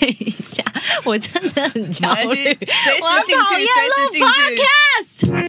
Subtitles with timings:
[0.00, 0.62] 等一下，
[1.04, 5.40] 我真的很焦虑，我进去讨厌录随时进去 podcast。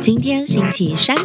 [0.00, 1.16] 今天星期三，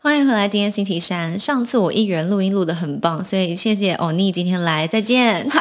[0.00, 0.48] 欢迎回来。
[0.48, 5.48] 今天星期三，上次我一个人录音录的很棒，所以谢谢欧尼今天来，再见。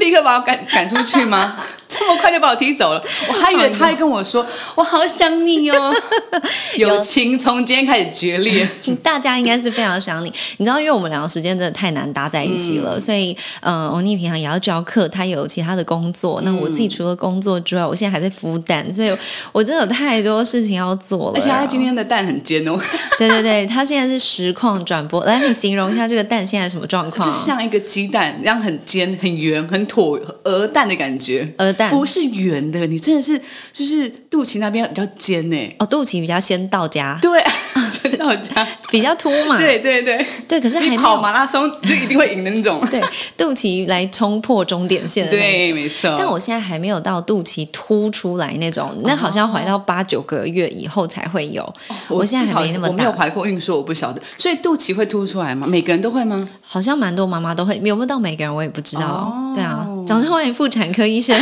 [0.00, 1.56] 立刻把我赶赶出去吗？
[1.90, 3.02] 这么快就把我踢走了？
[3.28, 4.46] 我还以为他还跟我说
[4.76, 5.92] 我好想你哦，
[6.78, 8.66] 友情从今天开始决裂。
[9.02, 16.40] 大家应该是非常想你，你知道，因为我们两个时间真的太难搭在一起了，所以，嗯、呃，欧尼平常也要教课，他有其他的工作。
[16.42, 19.12] 那我自己除了工作之外，我现在还在孵蛋，所以
[19.50, 21.34] 我真的有太多事情要做了。
[21.34, 22.78] 而且他今天的蛋很尖哦，
[23.18, 25.24] 对对对，他现在是实况转播。
[25.24, 27.28] 来，你形容一下这个蛋现在什么状况？
[27.28, 31.52] 就像一个鸡蛋，一样很尖、很圆、很椭鹅蛋的感觉。
[31.58, 33.40] 鹅蛋不是圆的，你真的是
[33.72, 35.74] 就是肚脐那边比较尖呢。
[35.80, 37.42] 哦，肚脐比较先到家，对，
[37.90, 39.58] 先到家，比较凸嘛。
[39.58, 42.80] 对对对对，可是还跑马拉松就一定会赢的那种。
[42.88, 43.02] 对，
[43.36, 46.14] 肚脐来冲破终点线的那对，没错。
[46.16, 51.60] 但我现在还没有到肚脐凸出来那种，那好像怀到八九个月以后才会有。
[52.08, 54.22] 我现在还没那么我没有，怀过孕，所以我不晓得。
[54.36, 55.66] 所以肚脐会凸出来吗？
[55.66, 56.48] 每个人都会吗？
[56.62, 59.02] 好像蛮多妈妈都会，有没有到每个人我也不知道。
[59.06, 59.79] 哦对啊，
[60.10, 61.36] 掌声欢迎妇产科医生。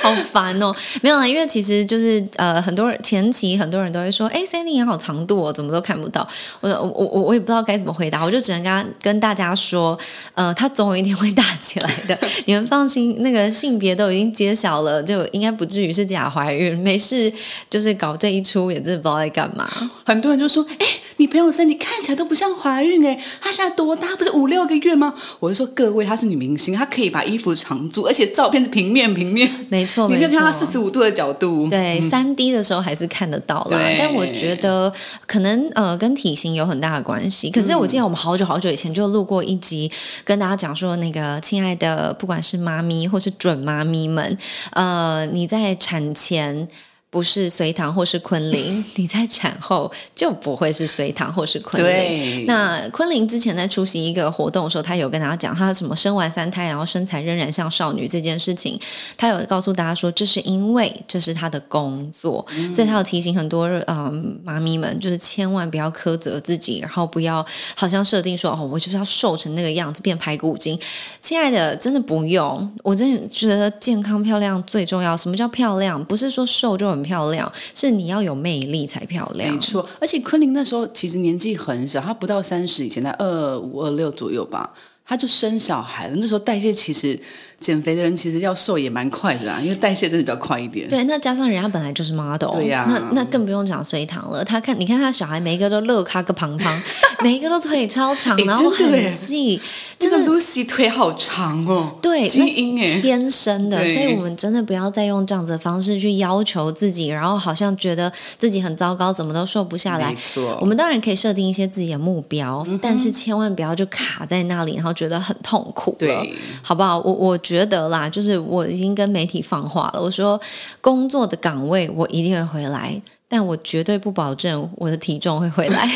[0.00, 0.74] 好烦哦！
[1.02, 6.26] 没有啦，因为其实就是呃，很多人前期很多人都会说，哎，Sandy 也好长度哦，怎么都看不到。
[6.60, 9.98] 我我我我也不知道该怎么回答，我就只能跟他跟大家说，
[10.34, 17.32] 呃，他总有一天会大起来的， 你们放心，那个性别都已经揭晓了，就应该不至于是假怀孕，没事，
[17.68, 19.68] 就是搞这一出也真的不知道在干嘛。
[20.04, 20.86] 很多人就说：“哎，
[21.18, 24.16] 你朋友身体看起来都不像怀孕哎，她现在多大？
[24.16, 34.92] 不是五六个月吗？”我就说：“各位，她是女明星，她可以把衣服藏住，而且照片是平面平面，没错，你没有看到四十五度的角度。”对，三 D 的时候还是看得到啦，但我觉得
[35.26, 37.50] 可能呃跟体型有很大的关系。
[37.50, 39.90] 可是我记得我们好久好久以前就录过一集，
[40.24, 44.38] 跟大家讲说，那个亲爱的，不管是妈咪或是准妈咪们，
[44.72, 46.68] 呃，你在产前。
[47.10, 52.46] 不是隋唐或是昆凌， 你在产后就不会是隋唐或是昆凌。
[52.46, 58.78] 那昆凌之前在出席一个活动的时候，她有跟大家讲，她什么生完三胎，然后身材仍然像少女这件事情，
[59.16, 67.44] 她有告诉大家说，这是因为这是她的工作，所以她有提醒很多嗯妈咪们，就是千万不要苛责自己，然后不要
[67.74, 70.78] 好像设定说哦，我就是要瘦成那个样子，变排骨精。
[71.20, 75.16] 亲爱的，真的不用，我真的觉得健康漂亮最重要。
[75.16, 76.02] 什么叫漂亮？
[76.04, 79.52] 不是说瘦就很漂亮，是你要有魅力才漂亮。
[79.52, 84.72] 没错，而且昆凌那时候其实年纪很小，她不到三十，以前在二五二六左右吧，
[85.04, 86.16] 她就生小孩了。
[86.16, 87.18] 那时候代谢其实
[87.60, 90.88] 减肥的人其实要瘦也蛮快的啊，因为代谢真的比较快一点。
[90.88, 94.42] 对，那加上人家本来就是 model，对呀那那更不用讲隋唐了。
[94.42, 96.82] 他看，你看他小孩每一个都乐咖个胖胖，
[97.22, 99.60] 每一个都腿超长，然后很细，
[99.98, 110.16] 这个真的 Lucy 腿好长哦，对，基因哎，天生的，所以我们真的不要再用这样子的方式去要求自己，然后好像觉得自己很糟糕，怎么都瘦不下来没。
[110.16, 116.98] 错，我们当然可以设定一些自己的目标，但是千万不要就卡在那里，然后觉得很痛苦了对，好不好？
[117.00, 120.40] 我我觉得啦，就是我已经跟媒体放话了，我说
[120.80, 125.90] 工作的岗位我一定会回来，但我绝对不保证我的体重会回来。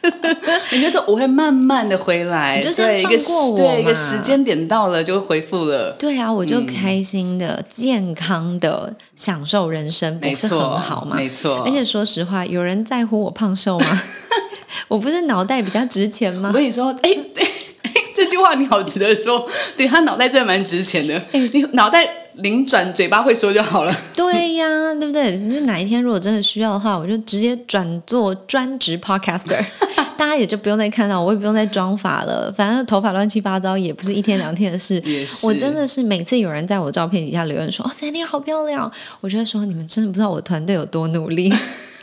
[0.70, 5.92] 你就说我会慢慢的回来，对一个放过我对一个嘛时间点到了就会恢复了。
[5.98, 11.16] 对啊，我嗯就开心的、健康的享受人生，不是没错，很好吗？
[11.16, 14.02] 没错，而且说实话，有人在乎我胖瘦吗？
[14.86, 16.52] 我不是脑袋比较值钱吗我？
[16.52, 17.10] 跟你说，哎、
[18.28, 23.94] 句话你好值得说，对他脑袋真的蛮值钱的，哎你脑袋灵转，嘴巴会说就好了。
[24.14, 25.36] 对呀，对不对？
[25.36, 29.58] 就哪一天如果真的需要的话，我就直接转做专职 podcaster，
[30.16, 32.52] 大家也就不用再看到我，也不用再装法了。
[32.56, 35.02] 反正头发乱七八糟，也不是一天两天的事。
[35.42, 38.90] 我真的是每次有人在我照片底下留言说：“哦，Sandy 好漂亮。”
[39.20, 41.52] 我就会说：“你们真的不知道我团队有多努力。”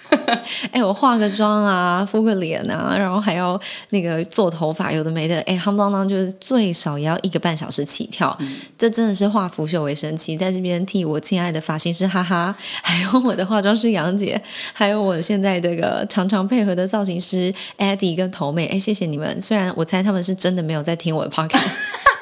[0.72, 3.60] 哎，我化个妆啊，敷个脸啊，然后还要
[3.90, 8.38] 那个做头发，有的没的，哎，夯不啷当就是最少也要一个半小时起跳，
[8.78, 10.38] 这真的是化腐朽为神奇。
[10.38, 14.42] 在这边替我亲爱的发型师哈哈，还有我的化妆师杨姐，
[14.74, 19.42] 还有我现在这个常常配合的造型师 Eddie 跟头妹，哎，谢谢你们。
[19.42, 21.76] 虽然我猜他们是真的没有在听我的 podcast。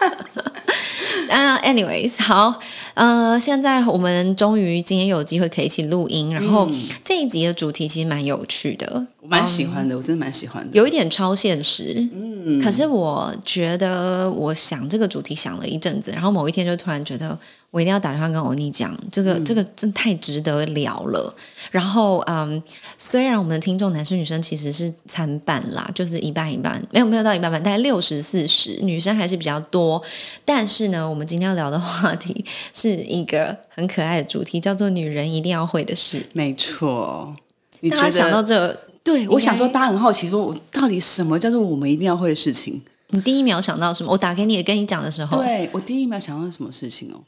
[1.29, 2.59] 啊、a n y w a y s 好，
[2.93, 6.69] 呃，现在我们终于今天有机会可以一起录音，然后
[7.03, 10.69] 这一集的主题其实蛮有趣的，我蛮喜欢的，我真的蛮喜欢的。
[10.73, 12.07] 有一点超现实。
[12.45, 17.37] 嗯，可是我觉得，我想这个主题想了一阵子，然后某一天就突然觉得，
[17.71, 21.33] 我一定要打电话跟欧尼讲，这个、这个真太值得聊了。
[21.71, 22.61] 然后，嗯，
[22.97, 30.03] 虽然我们的听众男生女生其实是参半啦，就是一半一半，没有没有到一半半，大概六十四十，女生还是比较多。
[30.43, 32.43] 但是呢，我们今天要聊的话题
[32.89, 37.33] 是一个很可爱的主题，叫做“女人一定要会的事没错。
[37.80, 37.88] 你”。
[37.89, 38.74] 觉大家想到得？
[38.74, 42.81] 这，对，我想说，大家很好奇，说我到底什么叫做我们一定要会的事情？
[43.12, 44.12] 你第一秒想到什么？
[44.12, 47.24] 我打给你跟你讲的时候，对我第一秒想到什么事情哦？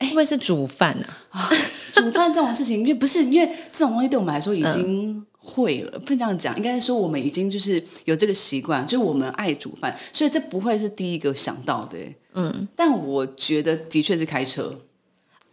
[0.00, 0.98] 会不会是煮饭
[1.30, 1.50] 啊？
[1.92, 11.98] 煮饭这种事情，因为不是因为这种东西对我们来说已经会了， 不能这样讲，应该说我们已经就是有这个习惯，就是我们爱煮饭，所以这不会是第一个想到的。
[12.34, 14.76] 嗯，但我觉得的确是开车，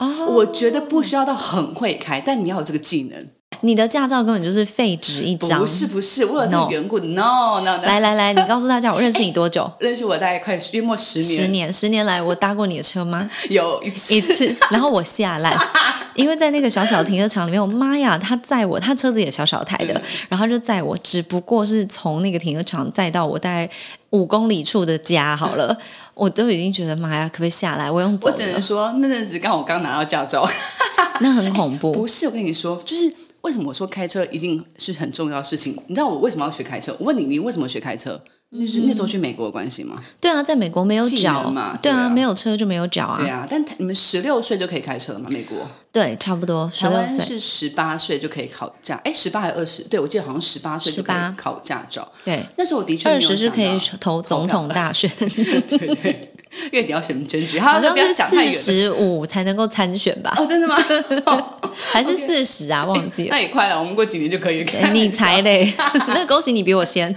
[0.02, 3.26] 哦，我觉得不需要到很会开，但你要有这个技能。
[3.64, 5.66] 你的驾照根本就是废纸一张不。
[5.68, 6.98] 是不是，我有这个 No 缘故。
[7.00, 9.72] No No No，来来来，你告诉大家，我认识你多久？
[9.80, 13.30] 认识我大概快约莫十年，十年，十年来我搭过你的车吗？
[13.50, 15.56] 有一次一次，然后我下来，
[16.16, 23.70] 因为在那个小小停车场里面，我妈呀，他载我，他车子也小小台的，然后就载我，只不过是从那个停车场载到我大概
[24.10, 25.78] 五公里处的家好了，
[26.22, 27.90] 我都已经觉得妈呀，可不可以下来？
[27.90, 30.48] 我用我只能的，说那阵子刚好我刚拿到驾照。
[31.20, 31.92] 那很恐怖。
[31.98, 35.76] 不是，我跟你说，就是为什么我说开车一定是很重要的事情？
[35.88, 36.96] 你知道我为什么要学开车？
[37.00, 38.22] 我问你，你为什么学开车？
[38.60, 39.96] 就是那时候去美国的关系吗？
[40.20, 45.30] 对啊，在美国没有技脚嘛对啊，对啊没有车就没有脚啊，对啊，但你们十六岁就可以开车了吗？
[45.32, 45.58] 美国，
[45.92, 49.84] 对，差不多十台湾六岁，是十八岁就可以考驾，哎，十八还是二十？
[49.84, 52.06] 对，我记得好像十八岁就可以考驾照。
[52.26, 56.34] 对，那时候我的确没二十是可以投总统大选， 对对，
[56.72, 58.52] 月底要选选举，好，不要好像是。
[58.52, 60.36] 四十五才能够参选吧？
[60.38, 60.76] 哦，真的吗？
[61.26, 61.58] 哦
[61.90, 62.84] 还是四十啊？
[62.84, 63.30] 忘记了。
[63.32, 64.64] 那也快了，我们过几年就可以。
[64.66, 65.74] 哎你才嘞！
[66.10, 67.16] 那恭喜你比我先。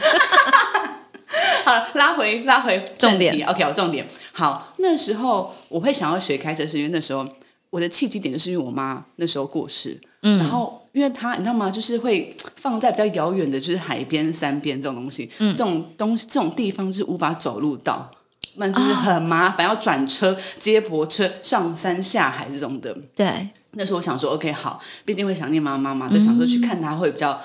[1.64, 4.06] 好，拉回拉回重点 OK，我重点。
[4.32, 7.26] 好，那时候我会想要学开车，是因为那时候
[7.70, 11.70] 我的契机点就是因为我妈那时候过世，嗯，然后因为她你知道吗？
[11.70, 18.10] 就是会放在比较遥远的，就是海边、山边这种东西，嗯，这种东西这种地方是无法走路到。
[18.56, 22.96] 那就是很麻烦，要转车、接驳车、上山下海这种的。
[23.12, 27.40] 对，那时候我想说，OK，好，毕竟会想念妈妈嘛，就想说去看她会比较，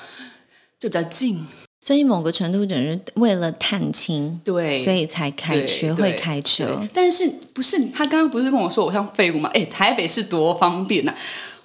[0.80, 1.44] 就比较近。
[1.82, 6.86] 所以某个程度，等于为了探亲，对，所以才开对学会对开车。
[6.94, 9.50] 但是不是他刚刚不是跟我说我像废物吗？
[9.54, 11.14] 哎，台北是多方便呐、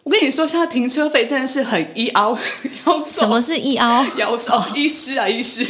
[0.05, 2.39] 我跟你说，现在停车费真的是很一凹，
[2.87, 4.05] 腰什么是一凹？
[4.17, 5.67] 腰手医师啊，医师。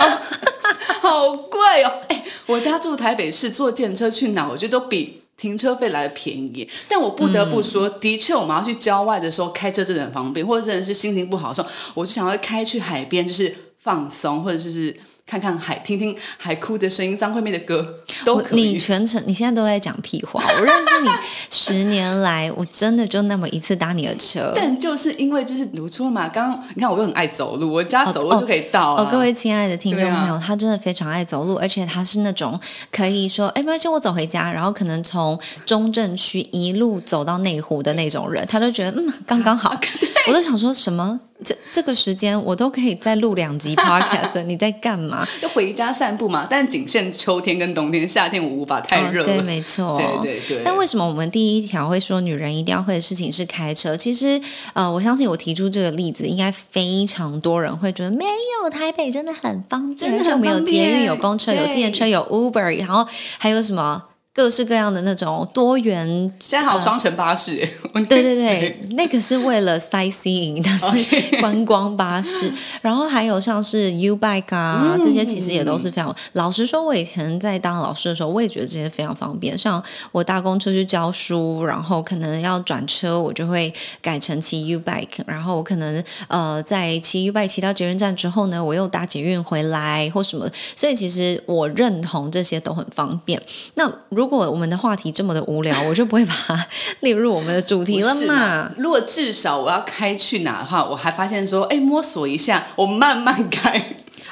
[0.00, 0.18] 哦，
[1.02, 1.92] 好贵哦！
[2.08, 6.68] 哎，我家住台北市，坐电车去哪，我觉得都比停车费来的便宜。
[6.86, 14.94] 但我不得不说，的确，我们要去郊外的时候开车真的很方便，或者真的是心情不好的时候，我就想要开去海边，就是放松，或者就是
[15.28, 18.78] 看看海，听听海哭的声音，张惠妹的歌都你可以。
[18.78, 20.42] 全程你现在都在讲屁话。
[20.42, 21.08] 我认识你
[21.50, 24.50] 十年来，我真的就那么一次搭你的车。
[24.56, 29.02] 但就是因为就是读书嘛，刚刚你看我又很爱走路，我家走路就可以到啊。
[29.02, 32.58] 哦，各位亲爱的听众朋友，他真的非常爱走路，而且他是那种
[32.90, 39.78] 可以说，哎，没关系，我走回家，然后可能从中正区一路走到内湖的那种人，他都觉得嗯，刚刚好。
[40.26, 45.26] 我都想说什么，这这个时间我都可以再录两集 podcast， 你在干嘛？
[45.40, 49.22] 就回家散步嘛，但仅限秋天跟冬天，夏天我无法太热。
[49.22, 49.24] 哦。
[49.24, 49.96] 对，没错。
[50.22, 53.96] 对对对但为什么我们第一条会说女人一定要会的事情是开车？
[53.96, 54.40] 其实，
[54.72, 63.06] 呃，我相信我提出这个例子，应该非常多人会觉得没有台北真的很方便，真的而且我们有捷运、有公车、有对计程车、有 Uber，然后
[63.38, 64.02] 还有什么
[64.38, 66.06] 各式各样的那种多元。
[66.38, 67.56] 现在好双层巴士
[68.08, 72.52] 对对对，那个是为了 sightseeing，它是观光巴士。
[72.80, 76.14] 然后还有像是 U Bike 啊，嗯这些其实也都是非常。
[76.34, 79.58] 老实说，我以前在当老师的时候，我也觉得这些非常方便。
[79.58, 85.24] 像我搭公车去教书，然后可能要转车，我就会改成骑 U Bike。
[85.26, 90.48] 然后我可能呃在骑 U Bike 骑到捷运站之后呢，我又搭捷运回来或什么。
[90.76, 93.42] 所以其实我认同这些都很方便。
[93.74, 96.66] 那如果我们的话题这么的无聊，我就不会把它
[97.00, 98.70] 列入我们的主题了嘛。
[98.78, 103.82] 如果至少我要开去哪的话，我还发现说，哎，摸索一下，我慢慢开。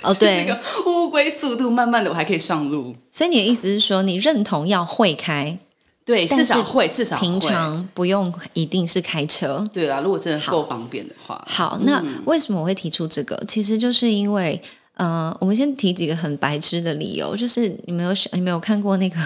[0.02, 2.94] 哦， 对，那个乌龟速度，慢慢的我还可以上路。
[3.10, 5.58] 所以你的意思是说，你认同要会开，
[6.04, 7.40] 对，至少会，至少平。
[7.40, 9.68] 常不用一定是开车。
[9.72, 13.42] 对啦，如果真的够方便的话，好，那为什么我会提出这个？
[13.48, 14.60] 其实就是因为，
[14.94, 19.16] 呃，我们先提几个很白痴的理由，就是你没有想，你没有看过那个，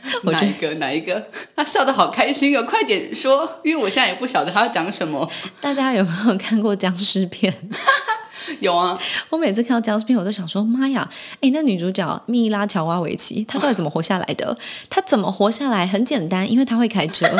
[0.24, 1.28] 我哪一个哪一个？
[1.56, 5.30] 他笑得好开心哦，快点说，因为我现在也不晓得他要讲什么。
[5.60, 7.52] 大家有没有看过僵尸片？
[8.60, 8.98] 有啊，
[9.30, 11.08] 我每次看到僵尸片，我都想说：妈呀！
[11.40, 14.56] 哎，那女主角蜜拉乔瓦维奇， 她到底怎么活下来的？
[14.88, 15.86] 她怎么活下来？
[15.86, 17.26] 很简单，因为她会开车。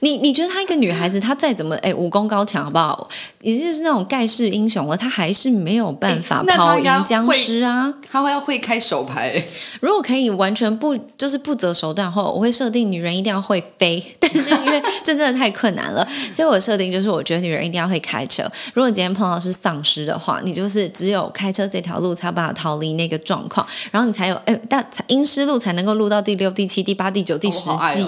[0.00, 3.08] 你你觉得她一个女孩子，她再怎么哎武功高强，好不好？
[3.40, 7.92] 已经是那种盖世英雄了，她还是没有办法跑赢僵尸啊！
[8.10, 9.40] 她会要会开手牌。
[9.80, 14.02] 如果可以完全不就是不择手段后，我会设定女人一定要会飞。
[14.18, 18.42] 但是因为这真的太困难了，所以我设定就是我觉得女人一定要会开车。
[18.74, 28.06] 如果今天碰到是丧尸的话，你就是只有开车这条路才有办法逃离那个状况，然后你才有哎，但阴湿路才能够录到第六、第七、第八、第九、第十季。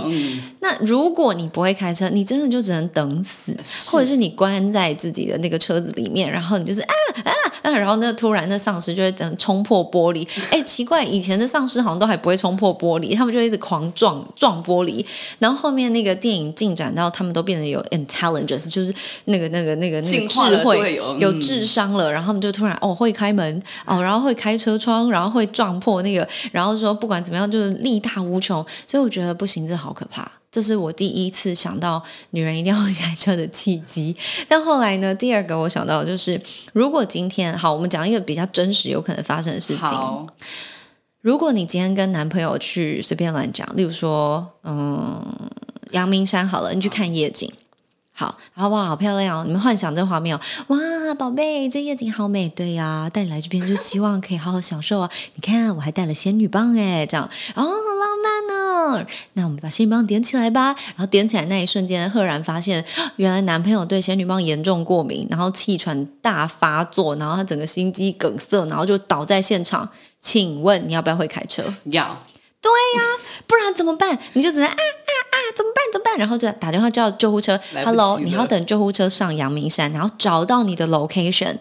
[0.61, 3.55] 那如果你不会开车，你真的就只能等死，
[3.91, 6.95] 或者是你关在自己的那个车子里面，然后你就是啊
[7.25, 10.27] 啊啊，然后那突然那丧尸就会等冲破玻璃。
[10.51, 15.05] 哎，奇怪，以前的丧尸好像都还不会冲破玻璃，他们就一直狂撞撞玻璃。
[15.39, 18.95] 然后后面那个电影进展到他们都变得有 intelligence，就是
[19.27, 28.65] 那个那个那个那个智慧有智商了，然后他们就突然哦会开门哦，然后会开车窗，然后会撞破那个，然后说不管怎么样就是力大无穷。
[28.87, 30.31] 所以我觉得不行，这好可怕。
[30.51, 34.15] 这是我第一次想到女人一定要会开车的契机。
[34.47, 36.41] 但后来呢，第二个我想到就是，
[36.73, 39.91] 如果今天好，我们讲一个比较真实有可能发生的事情。
[41.21, 45.21] 如果你今天跟男朋友去随便乱讲，例如说，嗯，
[45.91, 47.51] 阳明山好了，你去看夜景。
[48.17, 49.45] 好，然后哇，好漂亮哦！
[49.45, 50.79] 你们幻想这画面哦，哇，
[51.15, 55.11] 宝贝，这夜景好美，对呀，带你来这边就希望可以好好享受啊。
[55.35, 59.07] 你看，我还带了仙女棒哎，这样哦，好浪漫呢。
[59.33, 60.67] 那我们把仙女棒点起来吧。
[60.67, 62.85] 然后点起来那一瞬间，赫然发现，
[63.17, 69.91] 原来男朋友对仙女棒严重过敏，然后气喘大发作，然后他整个心肌梗塞，然后就倒在现场。
[70.21, 71.65] 请问你要不要会开车？
[71.87, 72.23] 要。
[72.61, 73.05] 对呀，
[73.47, 74.19] 不然怎么办？
[74.35, 75.24] 你就只能啊啊啊，
[75.55, 75.85] 怎么办？
[75.93, 76.19] 怎么办？
[76.19, 77.59] 然后就打电话叫救护车。
[77.85, 81.57] Hello，你要等救护车上阳明山，然后找到你的 location。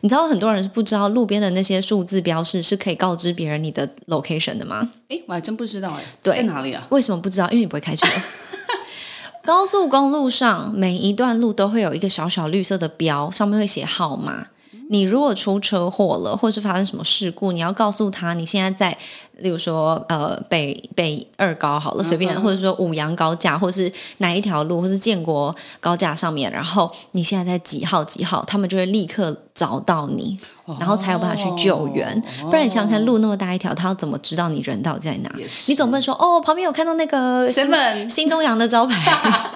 [0.00, 4.90] 你知道很多人是不知道路边的那些数字标示是可以告知别人你的 location 的吗？
[5.08, 6.02] 哎，我还真不知道哎。
[6.20, 6.86] 在哪里啊？
[6.90, 7.46] 为什么不知道？
[7.50, 8.06] 因为你不会开车。
[9.44, 14.48] 高速公路上每一段路都会有一个小小绿色的标，上面会写号码。
[14.88, 18.98] 你如果出车祸了，或是发生什么事故，你要告诉他你现在在，
[19.38, 30.38] 例如说呃北北二高好了，随便，或者说五羊高架，或是哪一条路，或是建国高架上面，然后你现在在几号几号，他们就会立刻找到你，
[30.80, 32.22] 然后才有办法去救援。
[32.42, 35.30] 不然你想想看，路那么大一条，他要怎么知道你人到在哪？
[35.66, 37.66] 你总不能说哦，旁边有看到那个新
[38.10, 38.94] 新东阳的招牌，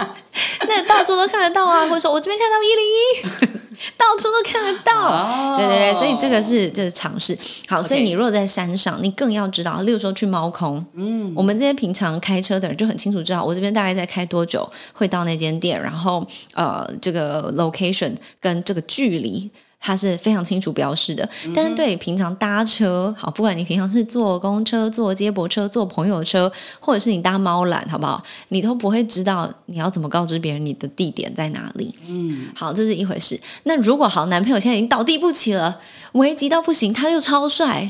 [0.68, 3.60] 那到处都看得到啊，或者说我这边看到一零一。
[3.96, 7.36] 到处都看得到，对对对，所以这个是这是尝试。
[7.66, 19.50] 好，所以你如果在山上，你更要知道，例如说去猫空，嗯，我们这些平常开车的人就很清楚知道，我这边大概在开多久会到那间店，然后呃，这个 location 跟这个距离。
[19.80, 28.22] 它是非常清楚标示的，但是对平常搭车，好，不管你平常是坐公车、坐接驳车、坐朋友车，或者是你搭猫缆，好不好？
[28.48, 31.94] 你都不会知道你要怎么告知别人你的地点在哪里。
[32.06, 33.40] 嗯，好，这是一回事。
[33.62, 35.80] 那如果好，男朋友现在已经倒地不起了，
[36.12, 37.88] 危急到不行，他又超帅，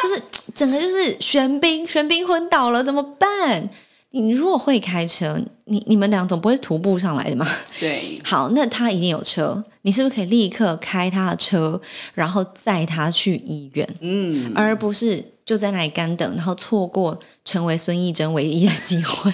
[0.00, 0.22] 就是
[0.54, 3.68] 整个就是玄冰，玄冰昏倒了，怎么办？
[4.14, 7.44] 你如果会开车，你你们俩总不会徒步上来的嘛？
[7.80, 8.20] 对。
[8.22, 11.80] 好，那他一定有车，你是不是可以立刻开他的车，
[12.14, 13.88] 然后载他去医院？
[14.00, 19.32] 嗯，而不是就在那里干等，然后错过成为孙艺珍唯一的机会。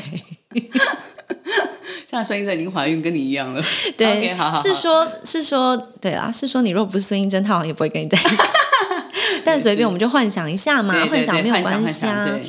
[2.11, 3.63] 现在孙艺珍已经怀孕，跟你一样了。
[3.99, 4.63] 对，好好。
[4.63, 8.37] 是说，是说，对啊，是说，你如果不是孙艺珍，他好像也不会跟你在一起。
[9.45, 12.41] 但随便，我们就幻想一下嘛，幻想没有关系啊。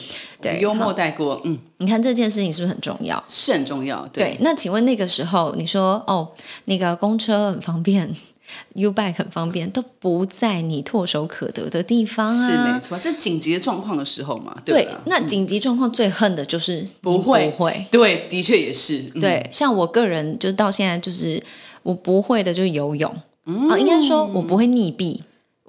[0.42, 3.22] 对，幽默带过，嗯，你看这件事情是不是很重要？
[3.28, 4.38] 是很重要，对。
[4.40, 6.30] 那请问那个时候，你说哦，
[6.66, 8.16] 那个公车很方便，
[8.76, 12.98] U bike 很方便，都不在你唾手可得的地方啊，是没错。
[12.98, 14.88] 这紧急的状况的时候嘛，对。
[15.06, 19.00] 那紧急状况最恨的就是不会，不会，对，的确也是。
[19.20, 21.44] 对，像我个人，就到现在就是
[21.84, 23.12] 我不会的，就是游泳
[23.44, 25.20] 啊，应该说我不会溺毙。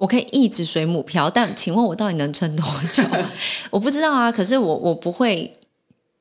[0.01, 3.03] 我可以一直水母漂，但请问我到底能撑多久？
[3.69, 4.31] 我不知道啊。
[4.31, 5.59] 可是我我不会，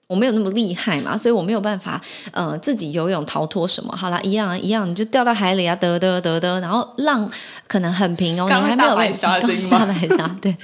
[0.06, 1.98] 我没有那么厉害嘛，所以我没有办法
[2.32, 3.96] 呃自己游泳逃脱什么。
[3.96, 7.26] 好啦，一样一样，你就掉到海里啊，得得得得，然后浪
[7.66, 10.54] 可能很平哦，你还没有被 刚大白鲨，对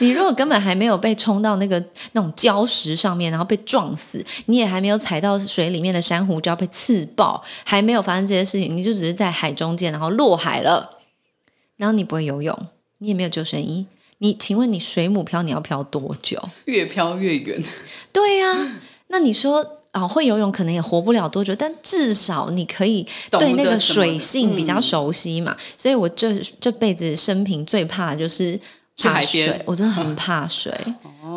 [0.00, 1.82] 你如果根本还没有被冲到那个
[2.12, 10.97] 那种礁石上面，然后被撞死，你也还没有踩到水里面的珊瑚礁被刺爆，还没有发生这些事情，你就只是在海中间，然后落海了。
[11.78, 12.54] 然后你不会游泳，
[12.98, 13.86] 你也没有救生衣，
[14.18, 16.38] 你请问你水母漂你要漂多久？
[16.66, 17.58] 越漂越远。
[18.12, 25.56] 对呀，那你说啊、会游泳可能也活不了多久，但至少你可以懂对那个水性比较熟悉嘛。
[25.76, 28.60] 所以我这这辈子生平最怕的就是
[28.96, 30.72] 怕水，我真的很怕水。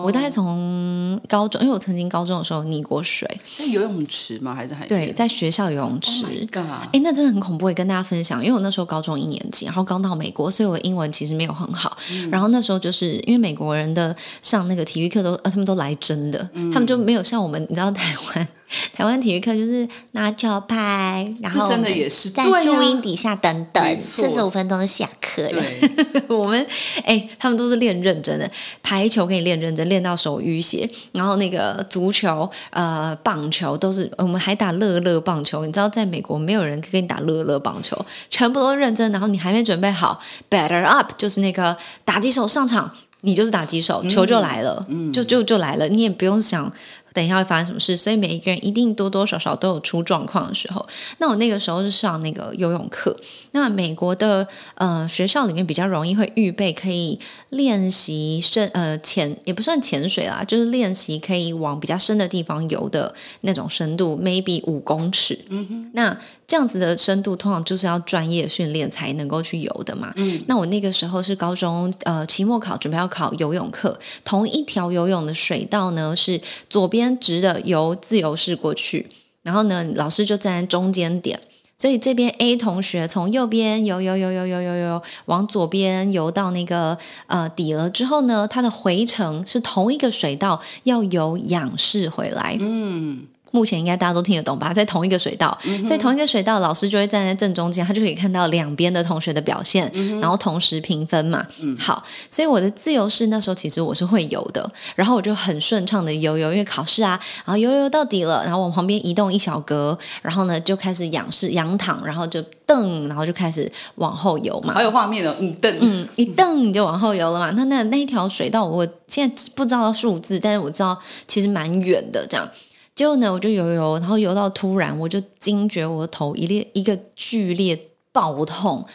[0.04, 3.28] 我大概从高中，因为我曾经高中的时候溺过水，
[3.58, 4.54] 在游泳池吗？
[4.56, 6.26] 还是海对，在学校游泳池。
[6.26, 6.66] ？Oh！
[6.94, 8.44] 哎，那真的很恐怖，也跟大家分享。
[8.44, 11.98] 因为我那时候高中一年级，然后刚到美国，所以我英文其实没有很好。
[12.32, 18.48] 然后那时候就是因为美国人的上那个体育课都，呃，他们都来真的，他们就没有像我们，你知道台湾
[18.94, 25.62] 台湾体育课就是拿球拍，然后真的也是在树荫底下等等，四十五分钟就下课了。
[25.62, 26.66] 对， 我们
[27.04, 28.50] 哎、他们都是练认真的，
[28.82, 30.90] 排球可以练认真，练到手淤血。
[31.12, 35.66] 然后那个足球、呃棒球都是，我们还打乐乐棒球。
[35.66, 37.98] 你知道，在美国没有人跟你打乐乐棒球，
[38.30, 39.12] 全部都认真。
[39.12, 41.76] 然后你还没准备好，batter up，就是那个
[42.06, 46.72] 打击手上场，你就是打击手，球就来了，就就就来了，你也不用想。
[47.14, 50.86] 等一下会发生什么事，所以每一个人一定多多少少都有出状况的时候。
[51.18, 53.16] 那我那个时候是上那个游泳课，
[53.52, 65.38] 那美国的呃学校里面比较容易会预备可以练习深呃潜也不算潜水啦，就是练习可以往比较深的地方游的那种深度，maybe 五公尺。
[65.50, 66.18] 嗯哼，那
[66.52, 70.12] 这样子的深度通常就是要专业训练才能够去游的嘛。
[70.18, 79.08] 嗯，那我那个时候是高中呃期末考准备要考游泳课，同一条游泳的水道呢是左边直的游自由式过去，
[79.44, 81.40] 然后呢老师就站在中间点。
[81.78, 92.58] 所以这边 A 同学从右边游游游游游游游往左边游到那个呃底了之后呢，它的回程是同一个水道，要游仰视回来。
[92.60, 93.28] 嗯。
[93.52, 94.74] 目前应该大家都听得懂吧？
[94.74, 101.46] 在同一个水道，所以同一个水道，老师就会站在正中间，他就可以看到两边的同学的表现，然后同时评分嘛。
[101.78, 114.82] 好，所以我的自由式那时候其实我是会游的，然后我就很顺畅的游游，因为考试啊，然后游游到底了，然后往旁边移动一小格，然后呢就开始仰视仰躺，然后就蹬，然后就开始往后游嘛好。
[114.82, 117.52] 有画面哦，嗯，瞪，嗯，一蹬你就往后游了嘛。
[117.52, 122.26] 那那那一条水道，我现在不知道数字，但是我知道其实蛮远的。
[122.30, 122.50] 这样，
[122.94, 127.80] 结果呢，我就游游游，然后游到突然，我就惊觉我的头一列一个剧烈
[128.12, 128.86] 爆痛，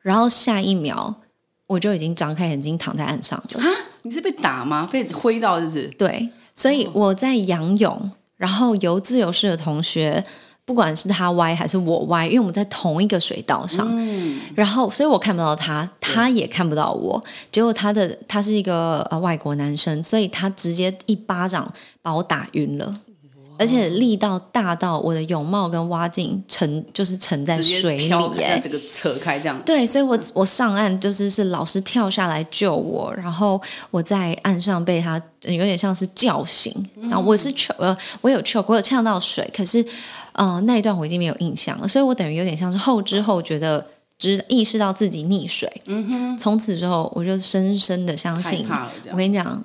[0.00, 1.14] 然后下一秒
[1.66, 3.60] 我就已经张开眼睛躺在岸上了。
[3.60, 3.66] 啊，
[4.02, 4.88] 你是被打吗？
[4.92, 5.88] 被挥到就是？
[5.98, 10.22] 对，所以我在仰泳，然后游自由式的同学，
[10.64, 13.90] 不管是他歪还是我歪，因为我们在同一个水道上，
[14.54, 17.24] 然后所以我看不到他，他也看不到我。
[17.50, 23.00] 结果他的他是一个呃外国男生，所以他直接一巴掌把我打晕了。
[23.62, 29.56] 而且力道大到我的泳帽跟蛙镜沉，就是沉在水里耶，这个扯开这样。
[29.64, 33.60] 对，所以我我上岸就是是老师跳下来救我，然后
[33.92, 39.84] 我在岸上被他呃有点像是叫醒，然后我是 choke 呃我有 choke 我有呛到水，可是
[40.32, 43.86] 呃那一段我已经没有印象了，所以我等于有点像是后知后觉的。
[44.18, 48.64] 知意识到自己溺水，嗯哼，从此之后我就深深的相信。
[49.10, 49.64] 我跟你讲，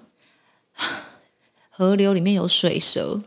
[1.69, 3.21] 河流里面有水蛇，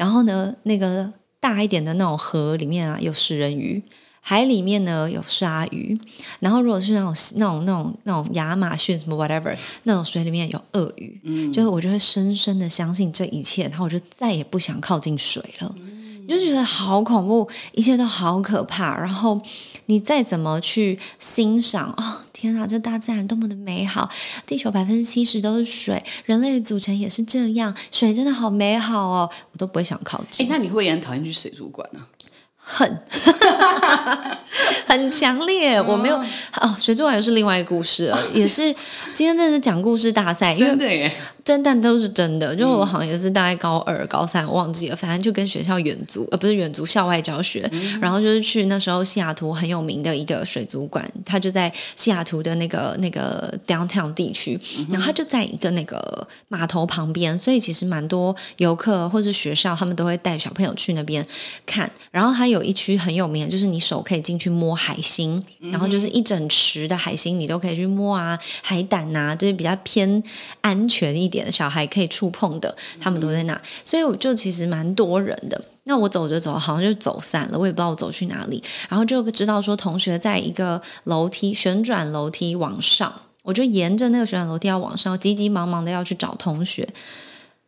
[0.00, 3.82] 然后呢，那个大一点的那种河里面啊有食人鱼，
[4.22, 6.00] 海里面呢有鲨鱼，
[6.38, 15.74] 然后如果是那种那种那种那种亚马逊什么 whatever 那种水里面有鳄鱼，嗯，就是我就会深深的相信这一切，然后我就再也不想靠近水了。
[15.76, 15.89] 你
[16.30, 18.96] 就觉得好恐怖，一切都好可怕。
[18.98, 19.40] 然后
[19.86, 24.08] 你再怎么去欣赏，哦，天哪，这大自然多么的美好！
[24.46, 32.00] 地球百分之七十都是水，人类的组成也是这样，水真的好美好哦，我都不会想靠哎近，，那你会也很讨厌去水族馆呢？
[32.72, 33.02] 很，
[34.86, 35.80] 很强烈。
[35.82, 36.16] 我没有
[36.60, 38.72] 哦，水族馆又是另外一个故事了，也是
[39.12, 41.10] 今天这是讲故事大赛，因为
[41.58, 54.58] 但都是真的，就我好像也是大概高二、高三我忘记了，反正就跟学校远足，呃，不是远足，校外教学，然后就是去那时候西雅图很有名的一个水族馆，它就在西雅图的那个那个 downtown 地区，
[54.90, 61.24] 然后它就在一个那个码头旁边，所以其实蛮多游客或是学校他们都会带小朋友去那边
[61.64, 70.22] 看，然后它有一区很有名的，就是你手可以进去摸海星，然后就是一整池的海星你都可以去摸啊，海胆呐、就是比较偏
[70.60, 75.62] 安全一点的小孩可以触碰的，他们都在那，所以我就其实蛮多人的。
[75.84, 78.62] 那我走着走，好像就走散了，我也不知道我走去哪里。
[78.88, 86.88] 然后就知道说，同学在一个楼梯旋转楼梯往上，我就沿着那个旋转楼梯要往上，急急忙忙的要去找同学。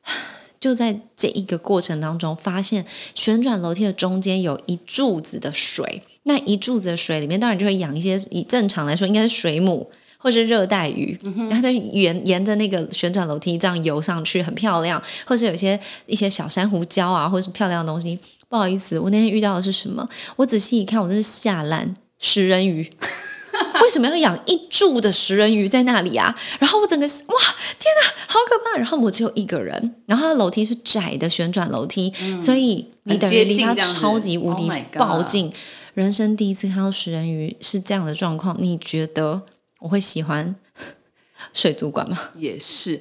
[0.61, 9.91] 就在这一个过程当中，发现旋转楼梯的中间有一柱子的水，那一柱子的水里面当然就会养一些，以正常来说应该是水母
[10.23, 11.19] 或是热带鱼，
[11.51, 15.03] 然后就沿沿着那个旋转楼梯这样游上去，很漂亮。
[15.27, 18.17] 或是有些一些小珊瑚礁啊，或是漂亮的东西。
[18.49, 20.09] 不好意思，我那天遇到的是什么？
[20.37, 22.89] 我仔细一看，我真是下烂食人鱼。
[23.83, 26.35] 为什么要养一柱的食人鱼在那里啊？
[26.59, 27.35] 然后我整个哇，
[27.79, 28.79] 天哪，好可怕！
[28.79, 35.53] 然后我只有一个人，然后楼梯是窄的旋转楼梯，所以你等于离它超级无敌爆近。
[35.95, 39.43] 人生第一次看到食人鱼是这样的状况，你觉得
[39.83, 40.55] 我会喜欢
[41.53, 42.17] 水族馆吗？
[42.37, 43.01] 也是，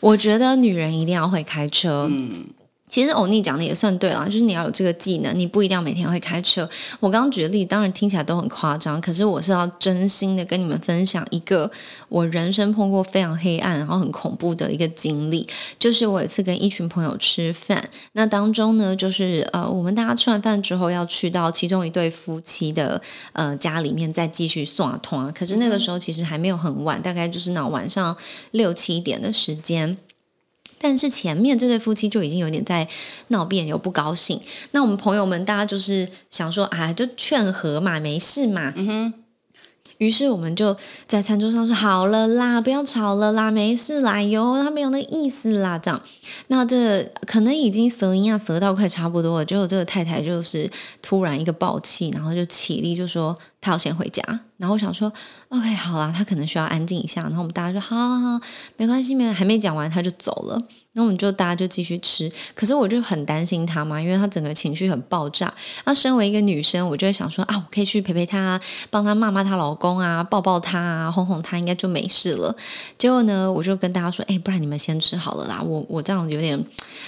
[0.00, 2.08] 我觉得女人一定要会开车。
[2.10, 2.46] 嗯。
[2.94, 6.62] 其实欧尼讲的也算对了，就是你要有这个技能，你不一定要每天会开车。
[7.00, 11.68] 我刚刚举的例，当然听起来都很夸张，可是我是要真心的跟你们分享一个
[12.08, 15.44] 我人生碰过非常黑暗然后很恐怖的一个经历。
[15.76, 23.02] 就是我有一次跟一群朋友吃饭，那当中呢，就是呃，我们大家吃完饭之后要去到其中一对夫妻的
[23.32, 28.16] 呃家里面再继续耍团，可是那个时候其实还没有很晚，大概就是那晚上
[28.52, 29.96] 六七点的时间。
[30.84, 32.86] 但是前面这对夫妻就已经有点在
[33.28, 34.38] 闹别扭、不高兴。
[34.72, 38.74] 那我们朋友们大家就是想说啊，就劝和嘛，没事嘛。
[39.98, 40.76] 于是我们就
[41.06, 46.02] 在餐桌上说：“好了啦，不要吵了啦，没事啦，哟，他没有那个意思啦。”这样，
[46.48, 49.44] 那这可能已经舌音啊舌到快差不多了。
[49.44, 54.22] 结果这个太太就是突然一个暴气，然后就起立就说：“她要先回家。”
[54.56, 55.12] 然后我想说
[55.48, 58.40] ：“OK，好啦，她可能需要安静一下。”然后我们大家说：“好好好，
[58.76, 60.62] 没关系，没还没讲完，他就走了。”
[60.96, 65.52] 那我们就大家就继续吃，可是我就很担心她嘛，因为她整个情绪很爆炸。
[65.84, 72.54] 那身为一个女生，我就会想说啊，我可以去陪陪她，帮她骂骂她老公啊，抱抱她啊，哄哄她，应该就没事了。
[72.96, 76.64] 结果呢，我就跟大家说，哎，不然你们先吃好了啦，我我这样有点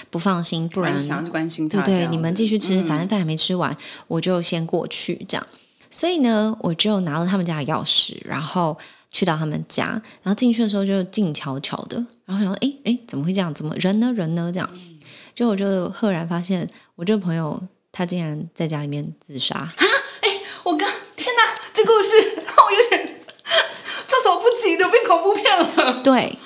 [0.09, 3.73] 不放心，不然想关心她，对对，你们继续吃，反正饭还没吃完，
[4.07, 5.47] 我就先过去这样。
[5.89, 8.77] 所以呢，我就拿了他们家的钥匙，然后。
[9.17, 13.51] 去到他们家，然后进去的时候就静悄悄的，然后想说：“哎哎，怎么会这样？
[13.51, 14.13] 怎么人呢？
[14.13, 14.51] 人呢？
[14.53, 14.69] 这样，
[15.33, 17.59] 就我就赫然发现，我这个朋友
[17.91, 19.73] 他竟然在家里面自杀啊！
[20.21, 20.29] 哎，
[20.65, 21.41] 我刚天哪，
[21.73, 23.21] 这故事让我有点
[24.07, 25.99] 措手不及的，变恐怖片了。
[26.03, 26.37] 对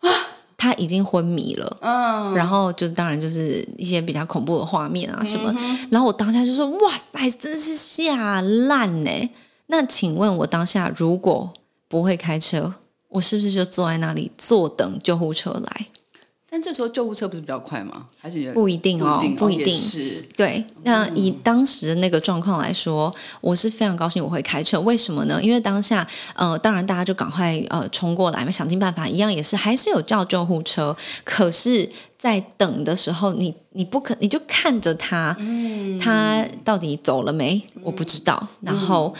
[0.00, 0.10] 啊，
[0.56, 5.54] 他已经昏迷了，嗯，然后就当然就是一些比较恐怖的画面啊什么，
[5.92, 9.30] 然后我当下就说：哇塞，真是吓烂呢！
[9.68, 11.52] 那请问我当下如果
[11.90, 12.72] 不会开车，
[13.08, 15.86] 我是不是就坐在那里坐等救护车来？
[16.52, 18.06] 但这时候救护车不是比较快吗？
[18.16, 20.20] 还是不一定哦，不一定是。
[20.36, 24.80] 对，那以当时的那个状况来说，我是非常高兴我会开车。
[24.80, 25.40] 为什么呢？
[25.42, 30.96] 因为当下，呃，当然大家就赶快呃冲过来嘛，想尽办法，一样也是还是有叫救护车。
[31.24, 35.36] 可是，在等的时候，你你不可你就看着他，
[36.00, 37.60] 他到底走了没？
[37.82, 38.48] 我不知道。
[38.60, 39.14] 然后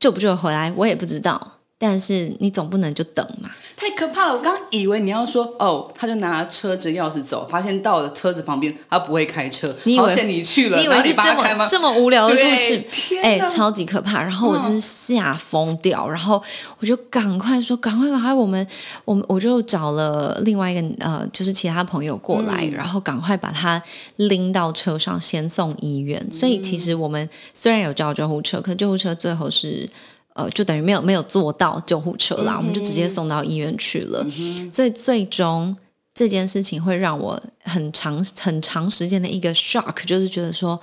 [0.00, 1.53] 救不救回来，我也不知道。
[1.86, 3.50] 但是你总不能就等嘛？
[3.76, 4.32] 太可怕了！
[4.32, 9.72] 我刚以为你要说哦，他就拿车子钥匙走，发现到了车子旁边，他不会开车。
[9.84, 10.78] 你以为你去了？
[10.78, 12.82] 你以为是这么这么无聊的故事？
[13.22, 14.22] 哎，超级可怕！
[14.22, 16.42] 然后我真是吓疯掉，然后
[16.78, 18.66] 我就赶快说，赶快赶快，我们
[19.04, 23.82] 我们我就找了另外一个呃，就是其他朋友过来，然后赶快把他
[24.16, 26.26] 拎到车上，先送医院。
[26.32, 29.86] 所以其实我们虽然有叫救护车，可救护车最后是。
[30.34, 34.26] 呃，就等于没有没有坐到救护车啦，我们就直接送到医院去了。
[34.70, 35.76] 所以最终
[36.12, 40.80] 这件事情会让我很长很长时间的一个 shock，就是觉得说，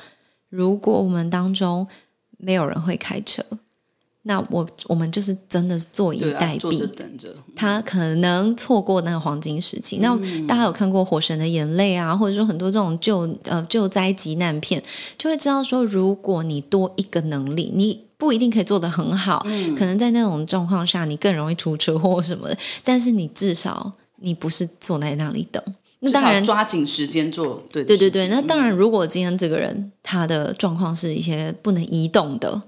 [0.50, 1.86] 如果我们当中
[2.38, 3.44] 没有人会开车，
[4.22, 9.98] 那我我们就是真的是坐以待毙，等着他可能错过那个黄金时期。
[9.98, 14.82] 那大家有看过《火神的眼泪》啊，或者说很多这种救呃救灾急难片，
[15.18, 18.06] 就会知道说，如果你多一个能力，你。
[18.22, 19.44] 不一定可以做得很好，
[19.76, 22.56] 可能在那种状况下你更容易出车祸什么的。
[22.84, 25.60] 但是你至少你不是坐在那里等，
[26.02, 27.64] 那当然抓紧时间做。
[27.72, 32.62] 对对对对，那当然，如果今天这个人他的状况是一些不能移动的。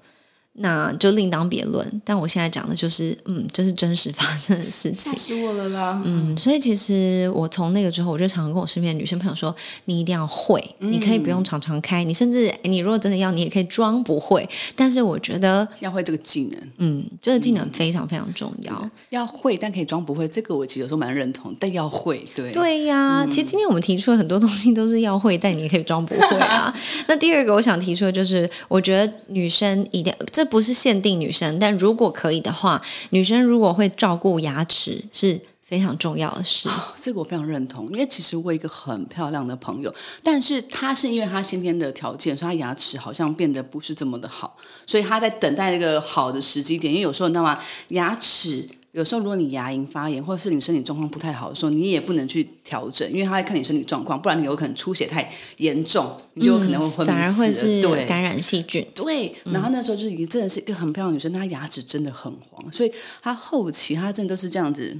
[0.55, 5.11] 那就另当别论，但我现在讲的就是，嗯，这是真实发生的事情。
[5.11, 5.99] 吓死我了啦！
[6.05, 14.47] 嗯，所以其实我从那个之后，我就常常跟我身边的女生朋友说，你一定要会，你可以不用常常开，你甚至你如果真的要，你也可以装不会。
[14.75, 18.91] 但是我觉得 要会这个技能，嗯，这个技能非常非常重要。
[19.09, 21.51] 要会，但可以装不会，这个我其实有时候蛮认同。
[21.59, 23.25] 但要会，对对呀。
[23.25, 26.71] 其实今天我们提出了很多东西，都是要会，但你也可以装不会啊。
[27.07, 30.42] 那第二个我想提出的就是，我觉得女生一定这。
[30.45, 36.69] 不是限定女生，但如果可以的话，女生如果会照顾牙齿是非常重要的事。
[36.95, 46.93] 这个我非常认同，因为其实我一个很漂亮的朋友，但是她是因为她先天的条件，所以她牙齿好像变得不是这么的好，所以她在等待一个好的时机点。
[46.93, 55.27] 因为有时候你知道吗，牙齿有时候如果你牙龈发炎，或者是你身体状况不太好的时候，你也不能去调整，因为他会看你身体状况，不然你有可能出血太
[55.57, 58.85] 严重，你就有可能会昏迷反而会是对感染细菌。
[58.93, 62.91] 对，然后那时候就是一真的是一个很漂亮女生，她牙齿真的很黄，所以
[63.23, 64.95] 她后期她真的都是这样子，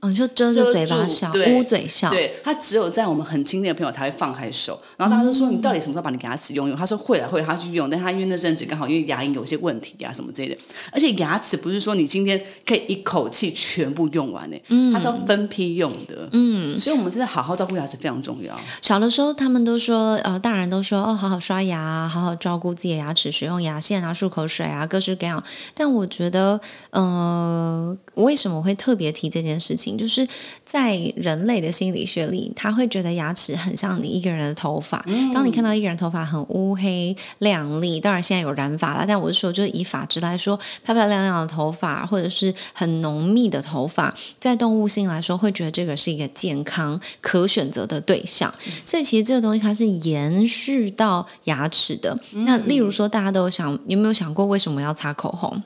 [0.00, 2.10] 哦，就遮着嘴巴笑，捂嘴笑。
[2.10, 6.76] 对她只有在我们很亲近的朋友才会放开手，然后大家都说你到底什么时候把你牙齿用用？
[6.76, 10.58] 她说会了会了，她去用，但她因为那阵子刚好因为牙龈有些问题啊什么之类的，
[10.90, 18.58] 而且牙齿不是说你今天可以一口气全部用完呢，嗯，它是要分批用的，嗯，所以我们真的好好照顾牙齿非常重要。
[18.82, 25.42] 小的时候，他们都说，呃，大人都说，哦，好好刷牙啊，好好照顾自己的牙齿，使用牙线啊、漱口水啊，各式各样。
[25.74, 29.96] 但我觉得，呃，为什么会特别提这件事情？
[29.96, 30.26] 就是
[30.64, 35.04] 在人类的心理学里，他会觉得牙齿很像你一个人的头发。
[35.32, 48.52] 当你看到一个人头发很乌黑亮丽，当然现在有染发了，但我是说，就是以发质来说，漂漂亮亮的头发，或者是很浓密的头发，在动物性来说，会觉得这个是一个健康可选择的对象。
[48.84, 52.18] 所以其实这个东西它是延续到牙齿的。
[52.32, 55.62] 那例如说，大家都有想有没有想过为什么要擦口红？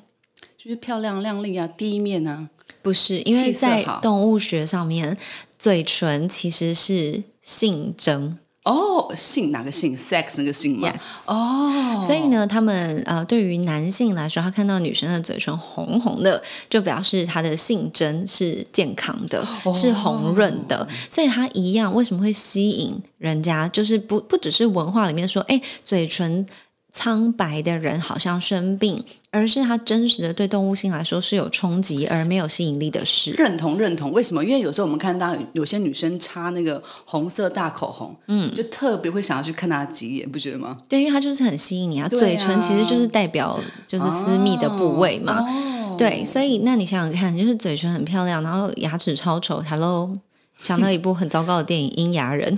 [0.63, 2.51] 就是漂亮靓丽啊，第一面啊，
[2.83, 5.17] 不是，因为在好动物学上面，
[5.59, 8.37] 嘴唇其实是性征。
[8.65, 10.93] 哦，性哪个性？sex 那个性吗
[11.25, 19.43] 哦，所以呢，他们呃，对于男性来说，他看到女生的嘴唇红红的，就表示他的性征是健康的，
[19.73, 20.87] 是红润的。
[21.09, 23.67] 所以他一样，为什么会吸引人家？
[23.71, 26.47] 就是不不只是文化里面说，哎，嘴唇
[26.93, 33.31] 苍白的人好像生病，而是它真实的对动物性来说是有冲击而没有吸引力的事。
[33.33, 34.45] 认同认同，为什么？
[34.45, 40.79] 因为有时候我们看到有些女生擦那个红色大口红，嗯，就特别会想要去看她几眼，不觉得吗？
[40.89, 45.41] 对，因为它就是很吸引你啊，啊嘴唇其实就是代表就是私密的部位嘛。
[45.41, 50.13] 哦，对，所以那你想想看，就是嘴唇很漂亮，然后牙齿超丑，Hello，
[50.61, 52.57] 想到一部很糟糕的电影《阴牙人》，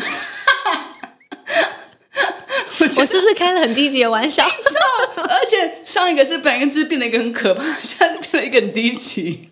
[3.03, 4.45] 我是不是开了很低级的玩笑？
[4.45, 9.49] 而且上一个是百分之变得一个很可怕，现在变得一个很低级。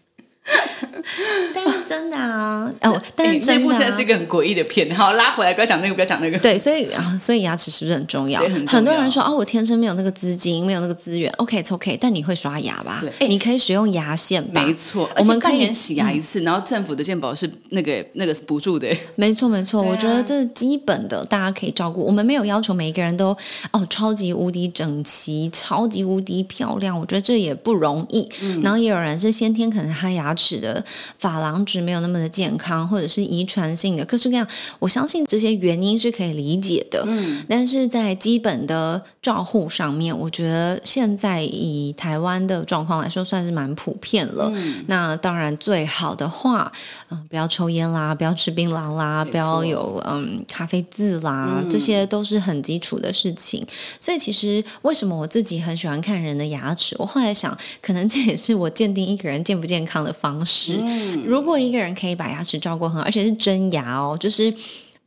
[1.54, 4.10] 但是真的啊，哦，但是哎那真的、啊部真的是一。
[4.10, 4.92] 个很诡异的片。
[4.92, 6.36] 好，拉回来，不要讲那个，不要讲那个。
[6.38, 8.40] 对，所以啊，所以牙齿是不是很重要？
[8.40, 11.32] 很重要多人说啊，我天生没有那个资金，没有那个资源。
[11.38, 12.98] OK，it's OK，但你会刷牙吧？
[13.00, 14.60] 对哎你可以使用牙线吧？
[14.62, 18.88] 没错，我们可以洗牙一次，然后政府的健保是那个那个是补助的。
[19.14, 22.04] 没错，没错，啊我觉得这是基本的，大家可以照顾。
[22.04, 23.28] 我们没有要求每一个人都
[23.70, 28.28] 哦超级无敌整齐、超级无敌漂亮，我觉得这也不容易。
[28.42, 30.84] 嗯然后也有人是先天可能他牙齿的
[31.20, 34.46] 珐琅质没有那么的健康，或者是遗传性的各式各样，
[34.78, 37.04] 我相信这些原因是可以理解的。
[37.06, 44.50] 嗯，但是在基本的照护上面，我觉得现在以台湾的状况来说，算是蛮普遍了。
[44.54, 46.70] 嗯那当然最好的话，
[47.10, 53.66] 嗯、不要抽烟啦，不要吃槟榔啦，不要有嗯咖啡渍啦，这些都是很基础的事情。
[54.00, 56.96] 所以其实为什么我自己很喜欢看人的牙齿？
[56.98, 60.79] 我后来想，可能这也是我鉴定一个人健不健康的方式。
[61.24, 64.54] 如果一个人可以把牙齿照顾很好，而且是真牙哦，就是。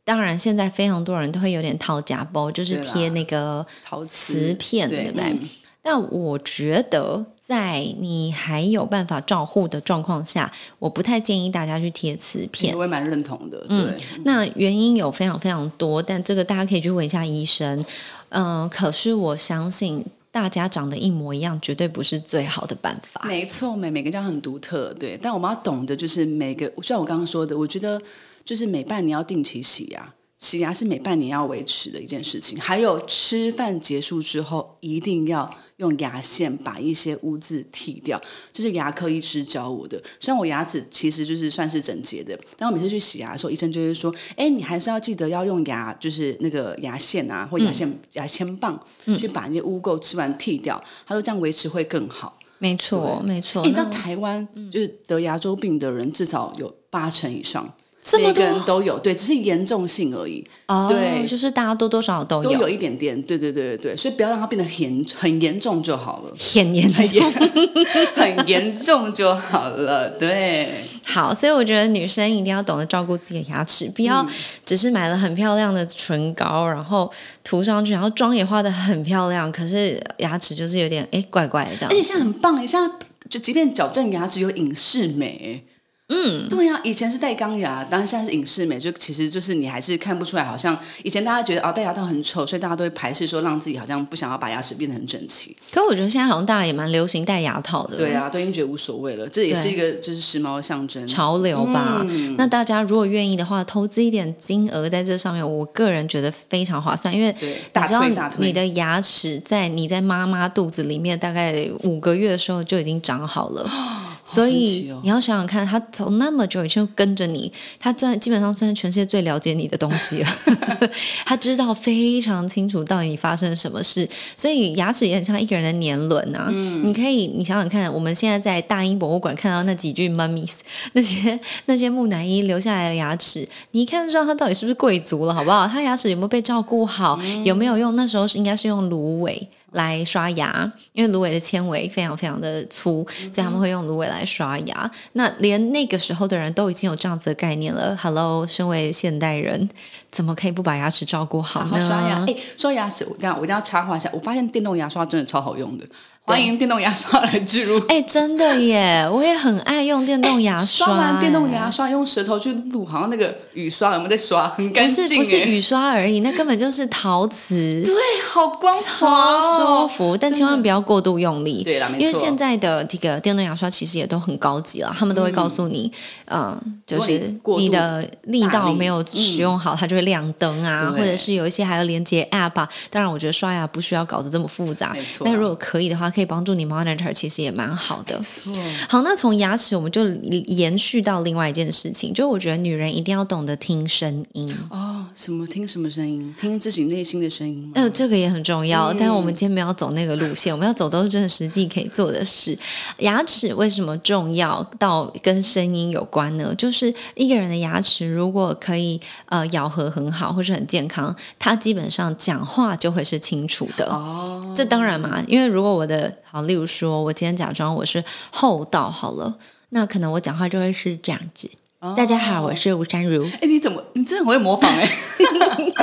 [0.06, 5.24] 当然，现在非常多人都会有点套假包，就是贴那个陶瓷片，对不对？
[5.30, 5.48] 嗯
[5.80, 12.74] 但我觉得，在你还有办法照护的状况下，我不太建议大家去贴瓷片。
[12.76, 13.58] 我也蛮认同的。
[13.66, 17.82] 对，那原因有非常非常多，但这个大家可以去问一下医生。
[18.30, 23.24] 嗯、可是我相信大家长得一模一样，绝对不是最好的办法。
[23.24, 25.16] 没错，每每个家很独特，对。
[25.16, 28.02] 但我们要懂得，就是每个，就像我刚刚说的，我觉得
[28.44, 32.58] 就是每半年要定期洗呀，洗牙是每半年要维持的一件事情。
[32.60, 38.20] 还有吃饭结束之后，一定要用牙线把一些污渍剔掉，
[38.52, 40.00] 这是牙科医师教我的。
[40.20, 48.78] 虽然我牙齿其实就是算是整洁的，但我每次去洗牙的时候，医生就会说：“哎，你还是要记得要用牙，就是那个牙线啊，或牙线、牙签棒，
[49.18, 52.38] 去把那些污垢吃完剔掉。”他说这样维持会更好。
[52.58, 53.62] 没错，没错。
[53.62, 58.44] 欸你知道台湾就是得牙周病的人至少有八成以上，这么多。
[58.44, 61.26] 人都有，对，只是严重性而已，哦，对。
[61.26, 62.50] 就是大家多多少少都有。
[62.50, 63.94] 都有，一点点，对对对对。
[63.94, 67.32] 对，所以不要让它变得很很严重就好了，很严重。
[68.14, 70.68] 很严重就好了，对，
[71.04, 74.26] 好，所以我觉得女生一定要懂得照顾自己的牙齿，不要
[74.66, 77.10] 只是买了很漂亮的唇膏，然后
[77.42, 81.90] 涂上去，然后妆也化的很漂亮，可是牙齿就是有点哎怪怪的这样。
[81.90, 82.02] 而且。
[82.02, 82.94] 现在很棒哎，现在
[83.30, 85.64] 就即便矫正牙齿有隐适美，
[86.08, 95.56] 嗯，对呀、以前是戴钢牙，当然现在是隐适美，就其实就是你还是看不出来，好像以前大家觉得哦戴牙套很丑，所以大家都会排斥说让自己好像不想要把牙齿变得很整齐。
[95.72, 101.08] 可我觉得现在好像大家也蛮流行戴牙套的，对啊，都已经觉得无所谓了，这也是一个就是时髦的象征。
[101.08, 102.04] 潮流吧。
[102.06, 108.04] 嗯那大家如果愿意的话，投资一点金额在这上面，我个人觉得非常划算，因为对，你知道。
[108.36, 113.68] 你的牙齿在你在妈妈肚子里面大概五个月的时候就已经长好了。
[114.24, 120.28] 所以哦你要想想看，他从那么久以前就跟着你，他算基本上算是全世界最了解你的东西了。
[121.26, 126.48] 他知道非常清楚到底发生了什么事，所以牙齿也很像一个人的年轮啊。
[126.50, 130.58] 嗯你可以，你想想看，我们现在在大英博物馆看到那几具 mummies，
[130.92, 135.66] 那些那些木乃伊留下来的牙齿，你一看就知道他到底是不是贵族了，好不好？
[135.66, 137.18] 他牙齿有没有被照顾好？
[137.22, 137.94] 嗯有没有用？
[137.94, 139.48] 那时候是应该是用芦苇。
[139.74, 144.90] 来刷牙，因为芦苇的纤维非常非常的粗，所以他们会用芦苇来刷牙。
[145.12, 147.96] 那连那个时候的人都已经有这样子的概念了。
[147.96, 149.68] Hello，身为现代人，
[150.10, 151.88] 怎么可以不把牙齿照顾好然后呢？
[151.88, 155.84] 刷牙，哎，说牙齿，我等一下我一定要插话一下，我发现电动牙刷真的超好用的，
[156.26, 157.78] 欢迎电动牙刷来置入。
[157.86, 164.48] 哎、真的耶，我也很爱用电动牙刷、刷完电动牙哎刷，用舌头去撸，好像那个雨刷有没有在刷？
[164.48, 167.82] 很干不净不是不是雨刷而已，那根本就是陶瓷。
[167.84, 167.94] 对，
[168.32, 169.86] 好光滑超舒哦。
[169.86, 171.62] 服，但千万不要过度用力。
[171.62, 175.92] 对啦没错因为现在的这个电动牙刷其实也都很高级了，他们都会告诉你，
[176.30, 182.66] 嗯、就是你的力道没有使用好，它就会亮灯啊，或者是有一些还要连接 App 啊。
[182.88, 188.18] 当然，我觉得刷牙不需要搞得这么复杂没，错但如果可以的话，可以帮助你 monitor，其实也蛮好的。
[188.20, 188.52] 错，
[188.88, 190.06] 好，那从牙齿我们就
[190.46, 194.56] 延续到另外一件事情，就我觉得女人一定要懂得听声音。
[194.70, 196.34] 哦，什么听什么声音？
[196.38, 197.72] 听自己内心的声音吗？
[197.74, 202.56] 呃，这个也很重要，嗯但是我们今天没有走那个路线，我们要走都是真的实际可以做的事。
[202.98, 206.54] 牙齿为什么重要到跟声音有关呢？
[206.54, 213.86] 就是一个人的牙齿如果可以呃咬合很好或是很健康，他基本上讲话就会是清楚的。
[213.86, 219.36] 哦，这当然嘛，因为如果我的好，例如说我今天假装我是厚道好了，
[219.70, 221.50] 那可能我讲话就会是这样子。
[221.94, 223.84] 大家好，我是吴山如，哎，你怎么？
[223.92, 224.88] 你真的很会模仿哎。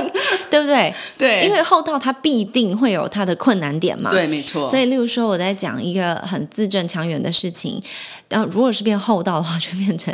[0.49, 0.93] 对不对？
[1.17, 4.09] 对，因为厚道它必定会有它的困难点嘛。
[4.09, 4.67] 对，没错。
[4.67, 7.81] 所以，例如说，我在讲一个很字正腔圆的事情，
[8.29, 10.13] 然后如果是变厚道的话，就变成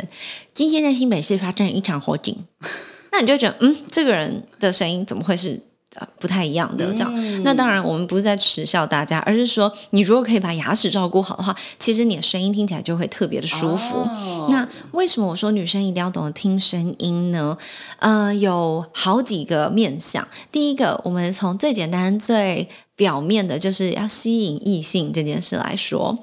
[0.54, 2.36] 今天在新北市发生了一场火警，
[3.10, 5.60] 那你就觉得，嗯，这个人的声音怎么会是？
[5.96, 14.00] 呃，不太一样的这样，那当然我们不是在耻笑大家，而是说你如果可以把牙齿照顾好的话，其实你的声音听起来就会特别的舒服。
[14.00, 17.56] 哦那为什么我说女生一定要懂得听声音呢？
[17.98, 20.26] 呃，有好几个面向。
[20.50, 26.18] 第一个，我们从最简单、最表面的，就是要吸引异性这件事来说，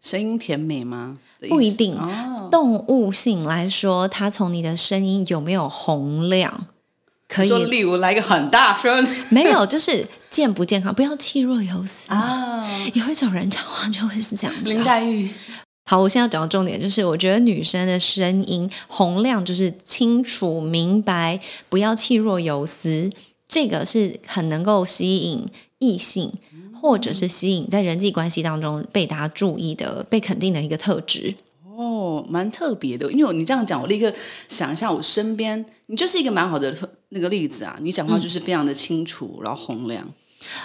[0.00, 1.18] 声音甜美吗？
[1.48, 2.48] 不一定哦。
[2.50, 6.66] 动物性来说，它从你的声音有没有洪亮，
[7.28, 12.10] 可说，以例如来一个很大声 没有，就是健不健康，不要气若游丝。
[12.12, 14.84] 啊，有一种人讲话就会是这样子、林啊。
[14.84, 15.28] 黛玉
[15.88, 23.08] 好，我现在要讲的重点就是，我觉得女生的声音洪亮，就是清楚明白，不要气若游丝，
[23.46, 25.46] 这个是很能够吸引
[25.78, 26.32] 异性，
[26.80, 31.34] 或者是吸引在人际关系当中被大家注意的、被肯定的一个特质。
[31.76, 33.12] 哦，蛮特别的。
[33.12, 34.12] 因为你这样讲，我立刻
[34.48, 36.74] 想一下我身边，你就是一个蛮好的
[37.16, 37.76] 那个例子啊。
[37.80, 40.06] 你讲话就是非常的清楚，然后洪亮。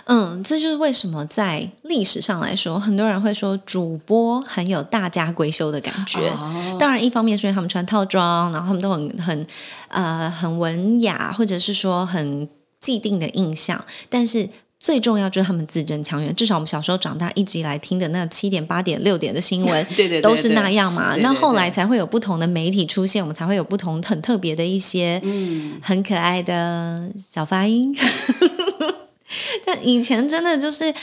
[0.04, 6.30] 嗯，这就是为什么在历史上来说，很多人会说主播很有大家闺秀的感觉。
[6.30, 9.48] 哦当然，一方面是因为他们穿套装，然后他们都很很
[9.88, 12.48] 呃很文雅，或者是说很
[12.80, 14.50] 既定的印象，但是。
[14.82, 21.16] 最重要就是他们字正腔圆，至少我们小时候长大一直以来听的那七点、八点、六点的新闻， 对对对都是那样嘛。
[21.18, 27.96] 那后来才会有不同的媒体出现，我们才会有不同很特别的一些嗯，很可爱的小发音。
[29.66, 30.94] 但以前真的就是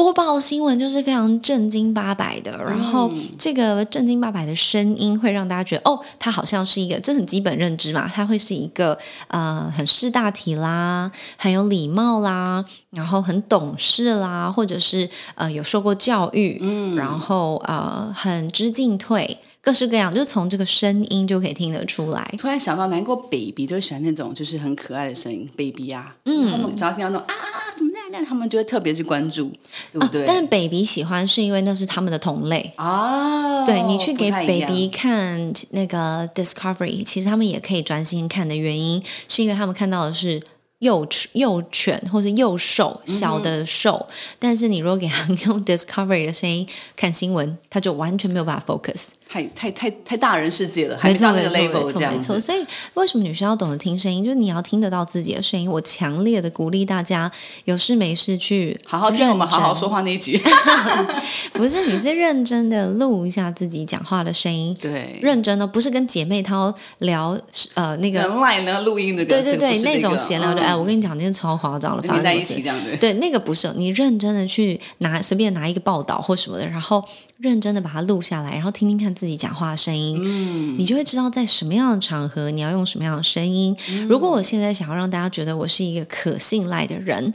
[0.00, 19.36] 播报新闻就是非常正经八百的，然后这个正经八百的声音会让大家觉得哦，他好像是一个这很基本认知嘛，他会是一个呃很识大体啦，很有礼貌啦，然后很懂事啦，或者是呃有受过教育，嗯，然后呃很知进退。
[19.62, 22.34] 各式各样，就从这个声音就可以听得出来。
[22.38, 27.34] 突然想到，难过 baby 就喜欢那种就是很可爱的声音，baby 啊，嗯，他们只要听到那种啊
[27.76, 29.52] 怎么那样，他们就会特别去关注，
[29.92, 30.22] 对不对？
[30.22, 32.72] 啊但是 baby 喜欢是因为那是他们的同类。
[32.76, 40.40] 啊，对你去给 baby 看那个 Discovery，其实他们也可以专心看的原因，是因为他们看到的是
[40.80, 44.06] 幼幼犬或是幼兽小的兽，
[44.38, 46.66] 但是你如果给它 用 Discovery 的声音
[46.96, 49.08] 看新闻，它就完全没有办法 focus。
[49.32, 52.40] 太太太太大人世界了，还没到那个 level 这错，样没错。
[52.40, 54.24] 所以为什么女生要懂得听声音？
[54.24, 55.70] 就是你要听得到自己的声音。
[55.70, 57.30] 我强烈的鼓励大家，
[57.66, 60.36] 有事没事去好好听我们好好说话那一集。
[61.52, 67.38] 不是，你是认真的录一下自己讲话的声音，对，认真的，不是跟姐妹淘聊
[67.74, 72.96] 呃那个，能赖呢录音这个，对对对，这个那种闲聊的，嗯哎，我跟你讲，今天超夸张了，发连在一生什么事起这样子。
[72.98, 77.04] 对，那个不是你认真的去拿随便拿一个报道或什么的，然后
[77.42, 83.74] 认真的把它录下来，然后听听看自己讲话的声音，嗯，你就会知道在什么样的场合你要用什么样的声音。
[84.08, 87.32] 如果我现在想要让大家觉得我是一个可信赖的人，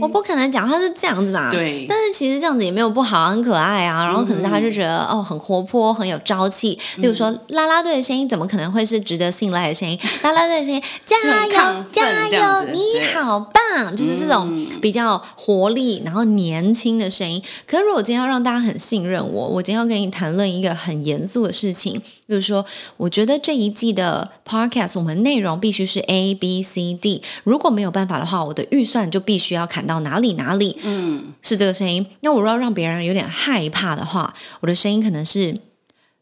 [0.00, 4.04] 我不可能讲话是这样子嘛，对但是其实这样子也没有不好，很可爱啊。
[4.04, 6.78] 然后可能大家就觉得、哦很活泼，很有朝气。
[6.98, 9.98] 例如说啦啦队的声音怎么可能会是值得信赖的声音？
[10.22, 12.80] 啦啦队的声音，加油加油你
[13.14, 17.42] 好棒，就是这种比较活力，然后年轻的声音。
[17.66, 22.64] 可是如果今天要让大家很信任我，我今天要跟你谈论一个很严肃的事情，就是说，
[22.96, 30.78] 我觉得这一季的 podcast 我们内容必须是 A B C D，如果没有办法的话，我的预算就必须要砍到哪里哪里。
[30.82, 32.06] 嗯，是这个声音。
[32.20, 35.60] 那我要让别人有点害怕的话，我的声音可能是，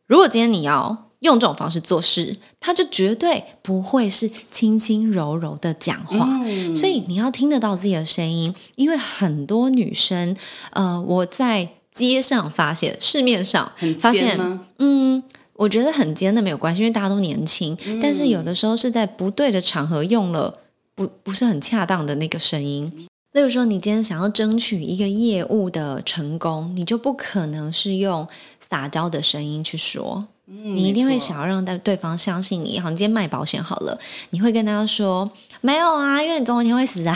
[0.06, 1.04] 如果今天你要。
[1.20, 6.28] 用这种方式做事，他就绝对不会是轻轻柔柔的讲话，
[6.74, 8.54] 所以你要听得到自己的声音。
[8.76, 10.36] 因为很多女生，
[10.72, 14.38] 呃，我在街上发现，市面上发现，
[14.78, 15.22] 嗯，
[15.54, 17.74] 我觉得很尖的没有关系，因为大家都年轻。
[18.02, 20.58] 但是有的时候是在不对的场合用了
[20.94, 23.08] 不不是很恰当的那个声音。
[23.32, 28.28] 例如说，你今天想要争取一个业务的成功，你就不可能是用
[28.60, 30.28] 撒娇的声音去说。
[30.48, 32.78] 你一定会想要让对对方相信你。
[32.78, 33.98] 好，你今天卖保险好了，
[34.30, 35.28] 你会跟大家说
[35.60, 37.12] 没有啊，因为你总有一天会死啊。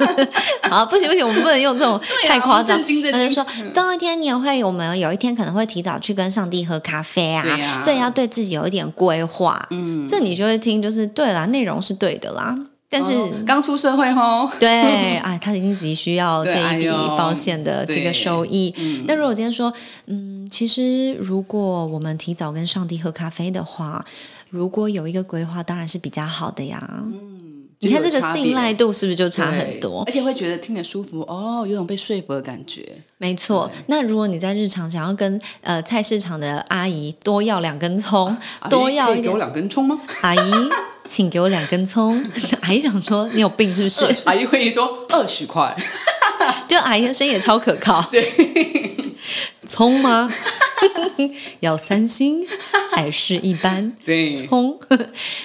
[0.68, 2.78] 好，不行不行，我们不能用这种太夸张。
[2.78, 9.66] 他就说，总有一天你也会，我们有一天可能会提早去跟上帝喝咖啡啊，啊所以要对自己有一点规划。
[9.70, 12.54] 嗯，这你就会听，就是对啦，内容是对的啦，
[12.88, 13.12] 但是。
[13.12, 18.74] 哦刚出社会吼， 对，哎，他已经急需要这一笔保险的这个收益。
[19.06, 19.72] 那如果今天说，
[20.06, 24.04] 嗯，其实如果我们提早跟上帝喝咖啡的话，
[24.50, 26.82] 如果有一个规划，当然是比较好的呀。
[27.06, 27.34] 嗯
[27.80, 30.02] 你看这个信赖度是不是就差很多？
[30.04, 32.84] 而且会觉得听着舒服哦，有种被说服的感觉。
[33.18, 33.70] 没错。
[33.86, 38.36] 那如果你在日常想要跟呃菜市场的阿姨多要两根葱，
[38.68, 39.96] 多要给我，两根葱吗？
[40.22, 40.52] 阿姨，
[41.08, 42.22] 请给我两根葱。
[42.62, 44.04] 阿姨想说你有病是不是？
[44.26, 45.74] 阿姨会说二十块，
[46.68, 48.02] 就阿姨的声音也超可靠。
[48.12, 48.24] 对，
[49.66, 50.30] 葱吗？
[51.60, 52.46] 要三星
[52.92, 53.92] 还是一般？
[54.04, 54.78] 对葱，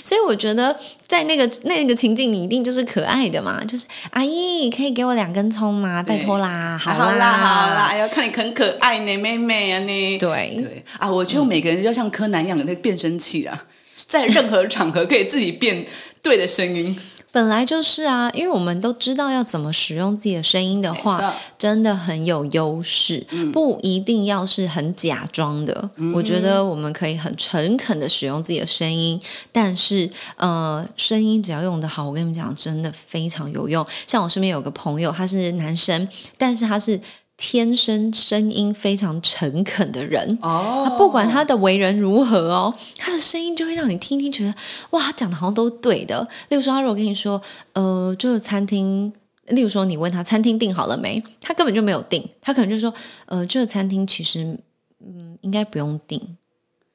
[0.03, 6.03] 所以我觉得在那个那个情境，你一定就是可爱的嘛，就是阿姨可以给我两根葱吗？
[6.03, 10.18] 拜托啦，好啦，啦好啦，哎呀，看你很可爱呢，妹妹啊你。
[10.20, 13.66] 对对啊，我觉得每个人就要像柯南一样的那个变声器啊，
[13.96, 15.86] 在任何场合可以自己变
[16.22, 16.98] 对的声音。
[17.32, 25.89] 本来就是啊，因为我们都知道要怎么使用自己的声音的话，真的很有优势，不一定要是很假装的。
[26.14, 29.20] 我觉得我们可以很诚恳的使用自己的声音，
[29.52, 33.84] 但是呃，声音只要用得好，我跟你们讲，真的非常有用。
[34.06, 37.02] 像我身边有个朋友，他是男生，但是他是
[37.36, 40.38] 天生声音非常诚恳的人。
[40.42, 44.54] 哦他不管他的为人如何哦，他的声音就会让你听听觉得
[44.92, 46.28] 哇，他讲的好像都对的。
[46.50, 47.42] 例如说，他如果跟你说，
[47.74, 49.12] 呃，这个餐厅，
[49.48, 52.94] 例如说你问他餐厅订好了没，他根本就没有订，他可能就说，
[53.26, 54.58] 呃，这个餐厅其实
[55.06, 56.38] 嗯应该不用订，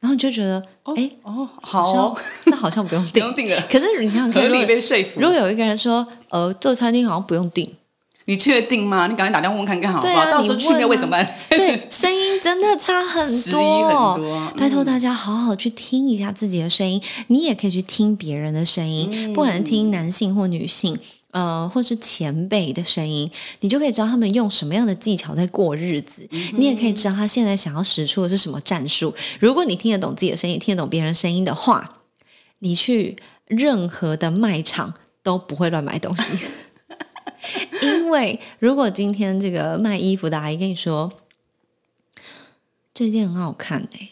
[0.01, 0.63] 然后你就觉得，
[0.97, 2.17] 哎、哦，好好哦，
[2.47, 3.23] 那好像不用不订。
[3.27, 5.29] 用订了，可是你想想看，合理如果被说服如。
[5.29, 7.75] 果有一个人说，呃，这个餐厅好像不用订，
[8.29, 9.07] 你确定吗？
[9.07, 10.21] 你赶快打电话问看看好不好？
[10.21, 11.39] 啊到时候去你问啊没有会怎么办？
[11.49, 20.99] 对，声音真的差很多， 很多拜托大家好好去听一下自己的声音，你也可以去听别人的声音，不管是听男性或女性。
[21.31, 26.27] 呃，或是前辈的声音，你就可以知道他们用什么样的技巧在过日子。
[26.57, 29.15] 你也可以知道他现在想要使出的是什么战术。
[29.39, 31.99] 如果你听得懂自己的声音，听得懂别人声音的话，
[32.61, 33.15] 你去
[33.47, 36.33] 任何的卖场都不会乱买东西。
[37.83, 41.13] 因为如果今天这个卖衣服的阿姨跟你说
[42.93, 44.11] 这件很好看哎、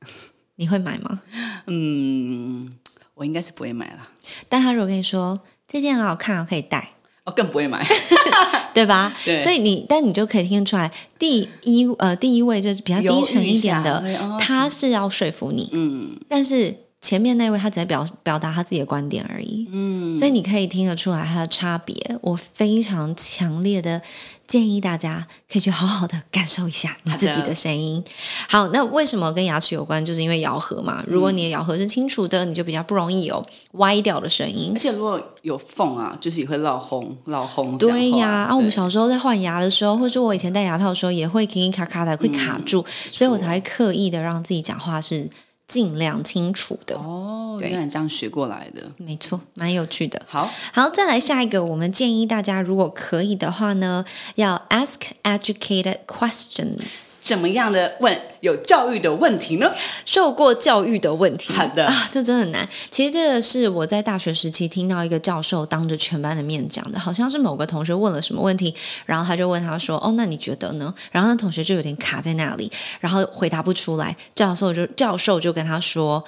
[0.56, 1.22] 你会买吗？
[1.66, 2.70] 嗯，
[3.14, 4.08] 我应该是不会买了，
[4.48, 6.92] 但他如果跟你说这件很好看，我可以戴，
[7.24, 7.86] 哦，更不会买。
[8.72, 9.10] 对吧？
[9.24, 14.04] 对所以你，但你就可以听得出来，第一呃，第一位就是比较低沉一点的
[14.38, 16.76] 他是要说服你，嗯，但是
[17.06, 21.94] 前面那位他只在表表达他自己的观点而已，嗯，所以你可以听得出来他的差别。
[22.20, 24.02] 我非常强烈的
[24.48, 28.02] 建议大家可以去好好的感受一下你自己的声音。
[28.48, 30.04] 好，那为什么跟牙齿有关？
[30.04, 31.04] 就是因为咬合嘛。
[31.06, 34.78] 如果你的咬合是清楚的，你就比较不容易有歪掉的声音而。
[34.78, 37.78] 且如果有缝啊，就是也会闹红闹红。
[37.78, 45.30] 对呀，啊，我们小时候在换牙的时候，或者我以前戴牙套的时候，也会卡卡的，会卡住，所以我才会刻意的让自己讲话是
[45.66, 46.96] 尽量清楚的。
[46.96, 48.90] 哦，对原来你这样学过来的。
[48.96, 50.22] 没错，蛮有趣的。
[50.26, 54.04] 好，好，再来下一个，我们建议大家，如果可以的话呢，
[54.36, 59.68] 要 ask educated questions，怎么样的问有教育的问题呢？
[60.04, 61.52] 受过教育的问题。
[61.52, 62.68] 好的啊，这真的很难。
[62.88, 68.72] 其实这个是我在大学时期听到一个教授当着全班的面讲的，好像是某个同学问了什么问题，
[69.06, 72.70] 然后他就问他说：“哦，那你觉得呢？”然后那同学就有点卡在那里，
[73.00, 74.16] 然后回答不出来。
[74.36, 76.22] 教授就教授就跟他说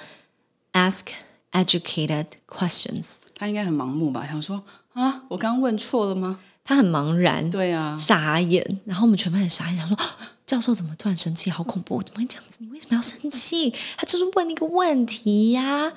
[0.73, 1.05] ：“ask
[1.53, 4.27] educated questions。”他应该很盲目吧？
[4.29, 6.39] 想说啊，我刚刚问错了吗？
[6.65, 12.57] 他很茫然，对啊，傻眼，然后我们全班很傻眼，想说啊教授怎么突然生气，好恐怖，怎么会这样子？
[12.61, 13.71] 你为什么要生气？
[13.95, 15.93] 他就是问你一个问题呀、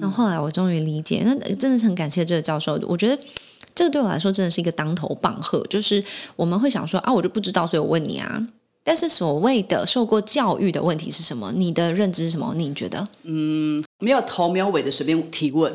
[0.00, 3.18] 然后后来我终于理解，那呃真的是很感谢这个教授，我觉得。
[3.74, 6.02] 这个对我来说真的是一个当头棒喝，就是
[6.34, 8.42] 我们会想说啊，我就不知道，所以我问你啊。
[8.82, 11.52] 但是所谓的受过教育的问题是什么？
[11.52, 12.54] 你的认知是什么？
[12.56, 15.70] 你觉得嗯没有头没有尾的随便提问。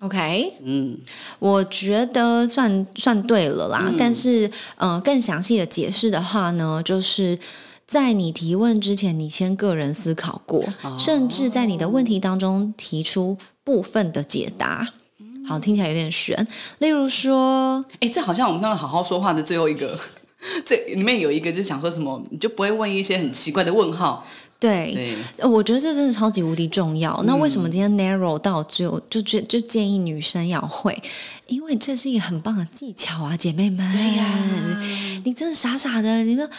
[0.00, 0.96] ？OK，嗯，
[1.38, 4.46] 我觉得算算对了啦，但是
[4.76, 7.38] 嗯、呃更详细的解释的话呢，就是
[7.86, 10.64] 在你提问之前，你先个人思考过，
[10.96, 14.88] 甚至在你的问题当中提出部分的解答。
[15.46, 16.46] 好，听起来有点悬。
[16.78, 19.98] 例如说，哎，这好像我们刚刚好好说话的最后一个，
[20.64, 24.26] 这里面有一个就是想说什么，你就不会问一些很奇怪的问号。
[24.60, 27.22] 对，我觉得这真的超级无敌重要。
[27.24, 31.00] 那为什么今天 narrow 到只有就就就建议女生要会？
[31.46, 33.92] 因为这是一个很棒的技巧啊，姐妹们。
[33.92, 36.50] 对呀、你真的傻傻的，你们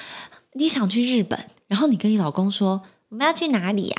[0.54, 1.38] 你想去日本，
[1.68, 3.96] 然后你跟你老公说我们要去哪里 呀、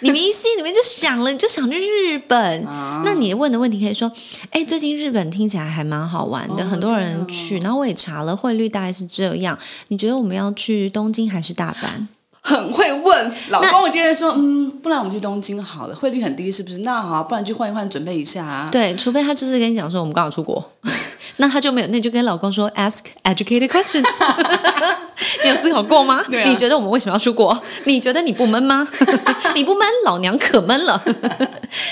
[0.00, 2.64] 你明明心里面就想了，你就想去日本。
[3.04, 4.12] 那你问的问题可以说：
[4.50, 7.58] 哎，最近日本听起来还蛮好玩的，很多人去。
[7.60, 9.58] 然后我也查了汇率大概是这样。
[9.88, 12.06] 你觉得我们要去东京还是大阪？
[12.42, 13.32] 很会问。
[13.48, 16.78] 老公，我今天说，嗯，不然我们去东京好了，汇率很低，是不是？
[16.80, 18.68] 那好啊，不然去换一换，准备一下啊。
[18.70, 20.70] 对，除非他就是跟你讲说我们刚好出国，
[21.38, 24.02] 那他就没有，那就跟老公说 ask educated questions。
[25.44, 26.22] 你有思考过吗？
[26.30, 27.56] 对啊你觉得我们为什么要出国？
[27.84, 28.86] 你觉得你不闷吗？
[29.54, 31.00] 你不闷，老娘可闷了。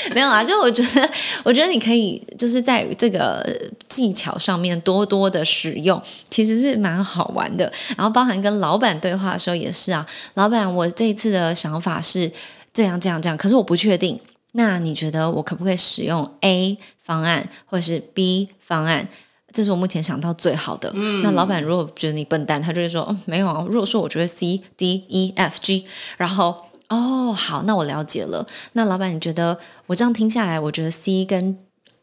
[0.14, 1.10] 没有啊，就我觉得，
[1.44, 3.44] 我觉得你可以就是在这个
[3.88, 7.72] 技巧上面多多的使用，其实是蛮好玩的。
[7.96, 12.30] 然后包含跟老板对话的时候也是啊，老板，我这一次的想法是
[12.72, 14.18] 这样这样这样，可是我不确定。
[14.52, 19.08] 那你觉得我可不可以使用 A 方案或者是 B 方案？
[19.52, 20.92] 这是我目前想到最好的。
[21.24, 25.86] 那老板如果觉得你笨蛋，他就会说：“哦，没有啊。”如果说我觉得 C、D、E、F、G，
[26.16, 28.46] 然后哦，好，那我了解了。
[28.74, 31.56] 那老板，你觉得我这样听下来，我觉得 C 跟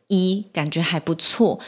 [0.08, 1.60] E 感觉还不错。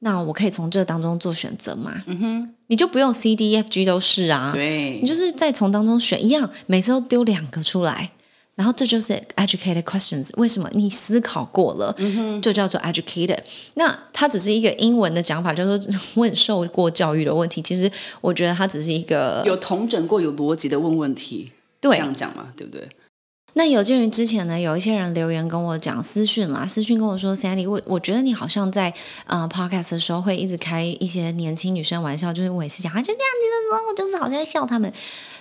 [0.00, 2.02] 那我可以从这当中做选择吗？
[2.06, 4.50] 嗯哼，你就不用 C、D、E F、G 都是啊。
[4.52, 8.10] 对你，就是再从当中选一样，每次都丢两个出来，
[8.56, 10.30] 然后这就是 educated questions。
[10.38, 11.94] 为什么你思考过了，
[12.42, 13.38] 就叫做 educated？
[13.74, 15.78] 那它只是一个英文的讲法，叫做
[16.14, 17.62] 问受过教育的问题。
[17.62, 17.88] 其实
[18.20, 21.52] 我觉得它只是一个有同整过、有逻辑的问问题，
[21.82, 22.88] 对这样讲嘛，对不对？
[23.54, 28.94] 那有鉴于之前呢，有一些人留言跟我讲私讯啦，私讯跟我说，Sandy，我我觉得你好像在
[29.26, 34.90] 呃 podcast 的时候会一直开一些年轻女生玩笑，就是我每次讲啊就这样子的时候，就是好像在笑他们。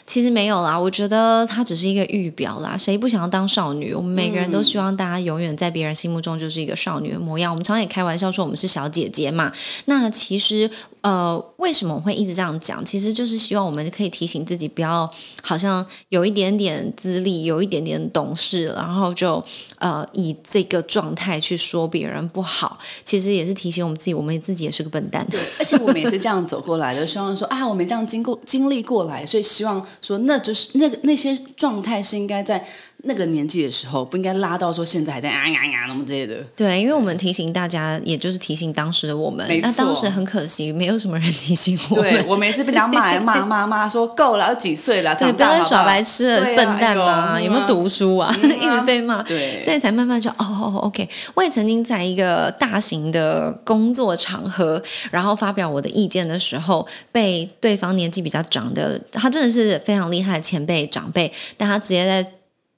[0.05, 2.75] 其实没有啦，我觉得它只是一个预表啦。
[2.77, 3.93] 谁不想要当少女？
[3.93, 7.53] 我们每个人都希望大家永远在别人心目中就是一个少女的模样。
[7.53, 9.53] 我们常常也开玩笑说我们是小姐姐嘛。
[9.85, 10.69] 那其实
[11.01, 12.83] 呃，为什么我会一直这样讲？
[12.85, 19.43] 其实就是希望我们可以提醒自己，不要好像有一点点资历，有一点点懂事，然后就
[19.79, 22.77] 呃以这个状态去说别人不好。
[23.03, 25.27] 其实也是提醒我们自己，我们自己也是个笨蛋。
[25.57, 32.67] 而且我们也是这样走过来的，希望说啊，我们这样经过经历过来，所以希望说，那就是那个那些状态是应该在
[33.03, 36.35] 那个年纪的时候，不应该拉到说现在还在啊呀呀那么之类的。
[36.55, 39.59] 对，因为我们提醒大家，也就是提醒当时的我们没。
[39.59, 42.11] 那当时很可惜，没有什么人提醒我们。
[42.11, 47.41] 对我每次被人家骂骂骂骂说够了，都几岁了，不要再耍白痴了，笨蛋嘛！
[47.41, 48.35] 有没有读书啊？
[48.41, 51.07] 一直被骂，对所以才慢慢就哦哦，OK。
[51.33, 62.31] 我也曾经在一个大型的工作场合，然后发表我的意见的时候，被对方年纪比较长的，他真的是非常厉害的前辈长辈，但他直接在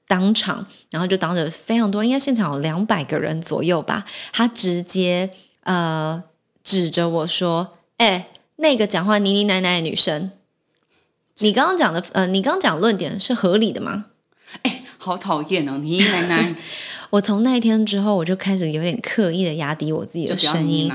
[0.08, 5.30] 当场，然后就当着非常多，应该现场有两百个人左右吧，他直接
[5.64, 6.24] 呃
[6.64, 8.28] 指着我说：“哎、
[8.58, 10.32] 那个讲话呢呢奶奶的女生，
[11.40, 14.06] 你刚刚讲的呃，你刚刚讲的论点是合理的吗？”
[14.98, 16.56] 好讨厌哦，你奶奶
[17.10, 20.90] 我从那一天之后，我就开始有点刻意的压低我自己的声音。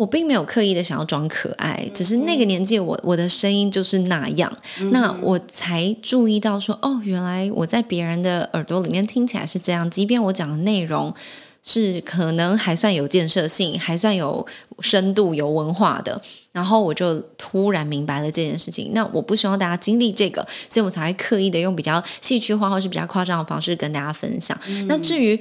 [0.00, 4.50] 我并没有刻意的想要装可爱，只是那个年纪我我的声音就是那样，
[4.92, 11.14] 那我才注意到说，哦，原来我在别人的耳朵里面听起来是这样，即便我讲的内容
[11.62, 14.46] 是可能还算有建设性，还算有
[14.80, 16.22] 深度、有文化的，
[16.52, 18.92] 然后我就突然明白了这件事情。
[18.94, 24.58] 那我不希望大家经历这个，所以我才会刻意的用比较戏剧化或是比较夸张的方式跟大家分享。
[24.86, 25.38] 那至于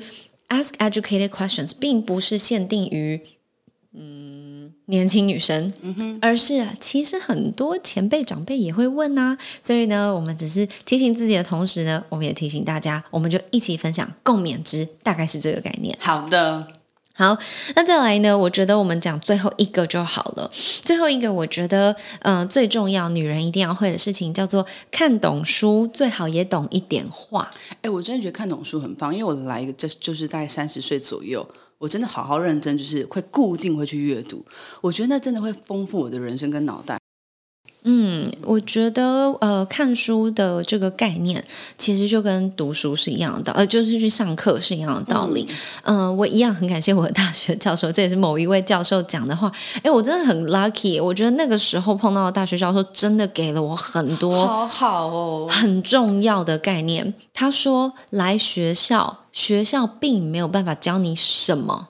[0.49, 3.21] ask educated questions，并不是限定于
[4.89, 5.71] 年轻女生，
[6.19, 15.95] 而是其实很多前辈长辈也会问啊，所以呢，我们只是提醒自己的同时呢，我们也提醒大家，我们就一起分享共勉之，大概是这个概念。
[15.99, 16.67] 好的，
[17.13, 17.37] 好，
[17.75, 18.35] 那再来呢？
[18.35, 20.49] 我觉得我们讲最后一个就好了。
[20.81, 27.51] 最后一个，我觉得，嗯、最重要，女人一定要会的事情叫做看懂书，最好也懂一点话。
[27.81, 31.47] 哎，我真的觉得看懂书很棒，因为我来一个就就是在三十岁左右，
[31.79, 34.45] 我真的好好认真，就是会固定会去阅读，
[34.81, 36.98] 我觉得那真的会丰富我的人生跟脑袋。
[37.83, 41.43] 嗯，我觉得呃，看书的这个概念
[41.77, 45.47] 其实就跟读书是一样的，呃，就是去上课是一样的道理。
[45.83, 49.49] 嗯、我一样很感谢我的大学教授，这也是某一位教授讲的话。
[49.81, 57.13] 哎，我真的很 lucky，我觉得那个时候碰到的大学教授真的给了我很多好好哦，很重要的概念。
[57.33, 61.87] 他说，来学校，学校并没有办法教你什么。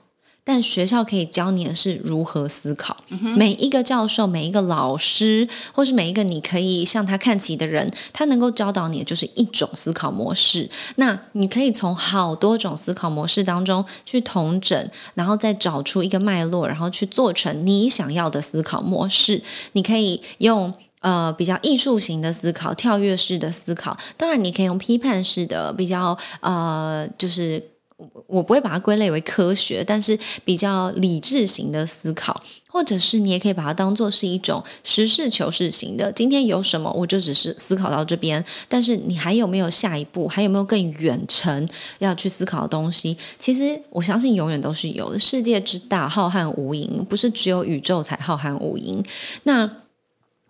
[0.49, 2.97] 但学校可以教你的是如何思考。
[3.35, 10.67] 每一个教授、每一个老师，或是每一个你可以向他看齐的人，他能够教导你的就是一种思考模式。
[10.95, 19.43] 那你可以从好多种思考模式当中去同整，然后再找出一个脉络，然后去做成你想要的思考模式。
[19.73, 20.73] 你可以用。
[21.01, 27.63] 呃，比较艺术型的思考，跳跃式的思考，当然你可以用批判式的，比较呃，就是
[27.99, 36.09] 我我不会把它归类为科学，但是比较理智型的思考，或者是你也可以把它当做是一种实事求是型的。
[36.09, 43.17] 今天有什么，我就只是思考到这边，但是你还有没有下一步，还有没有更远程要去思考的东西？
[43.37, 45.19] 其实我相信永远都是有的。
[45.19, 49.05] 世界之大，浩瀚无垠，不是只有宇宙才浩瀚无垠。
[49.43, 49.69] 那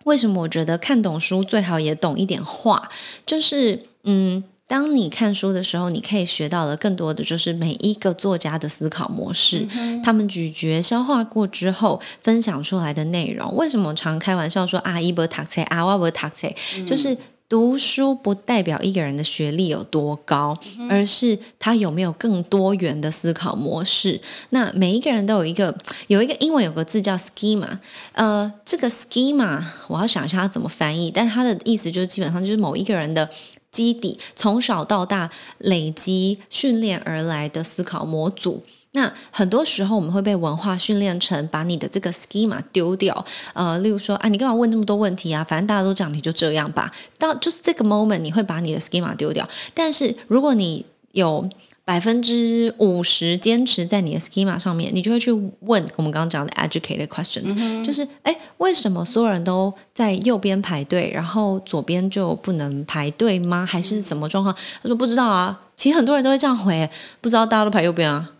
[0.04, 2.88] 为什么我觉得看懂书最好也懂一点话？
[3.26, 9.66] 就是嗯，当你看书的时候，你可以学到的更多的就是每一个作家的思考模式，
[10.04, 13.56] 他们咀嚼、消化过之后分享出来的内容。
[13.56, 16.48] 为什么我常开玩笑说啊，一波读册，啊，我不读册，
[16.86, 17.18] 就是。
[17.50, 20.56] 读书不代表一个人的学历有多高，
[20.88, 24.20] 而是他有没有更多元的思考模式。
[24.50, 27.66] 那每一个人都有一个有一个英文有个字叫 schema，
[28.12, 33.28] 呃，这个 schema 我要想一下它怎么翻译，但它的意思就是基本上就是某一个人的
[33.70, 38.62] 基底，从小到大累积训练而来的思考模组。
[38.92, 45.44] 那很多时候我们会被文化训练成把你的这个 schema 丢掉，呃，例如说啊，你干嘛问那么多问题啊？
[45.48, 46.90] 反正大家都这样，你就这样吧。
[47.16, 49.48] 到就是这个 moment，你会把你的 schema 丢掉。
[49.72, 51.48] 但是如果你有
[51.90, 63.66] 百分之五十坚持在你的 schema 上面，你就会去问我们刚刚讲的 educated questions，、就是哎，为什么所有人都在右边排队，然后左边就不能排队吗？
[63.66, 64.54] 还是什么状况？
[64.80, 65.62] 他说不知道啊。
[65.74, 66.88] 其实很多人都会这样回，
[67.20, 68.30] 不知道大家都排右边啊，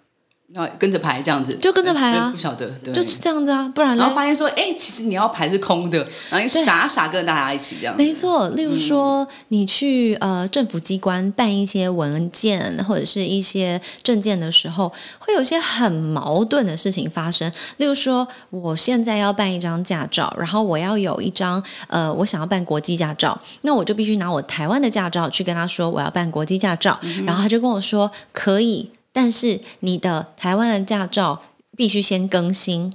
[0.53, 5.99] 然后跟着排这样子，就跟着排啊不晓得，对，就是这样子啊，不然然后发现说，哎，其实你要排是空的，
[6.29, 17.51] 然后你傻傻跟着大家一起这样，没错，例如说，你去呃政府机关办一些文件或者是一些证件的时候，会有一些很矛盾的事情发生。
[17.77, 31.43] 例如说，我现在要办一张驾照，然后我要有一张呃，我想要办国际驾照，那我就必须拿我台湾的驾照去跟他说我要办国际驾照，然后他就跟我说可以，但是你的台湾的驾照
[31.77, 32.93] 必须先更新。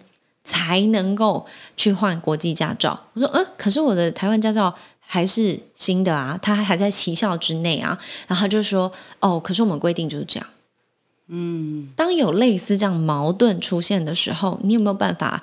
[0.48, 3.08] 才能够去换国际驾照。
[3.14, 7.98] 我说，嗯，可是我的台湾驾照还是新的啊，它还在期效之内啊。
[8.28, 8.92] 然后他就说，
[9.22, 10.48] 哦，可是我们规定就是这样。
[11.30, 15.42] 嗯，当有类似这样矛盾出现的时候，你有没有办法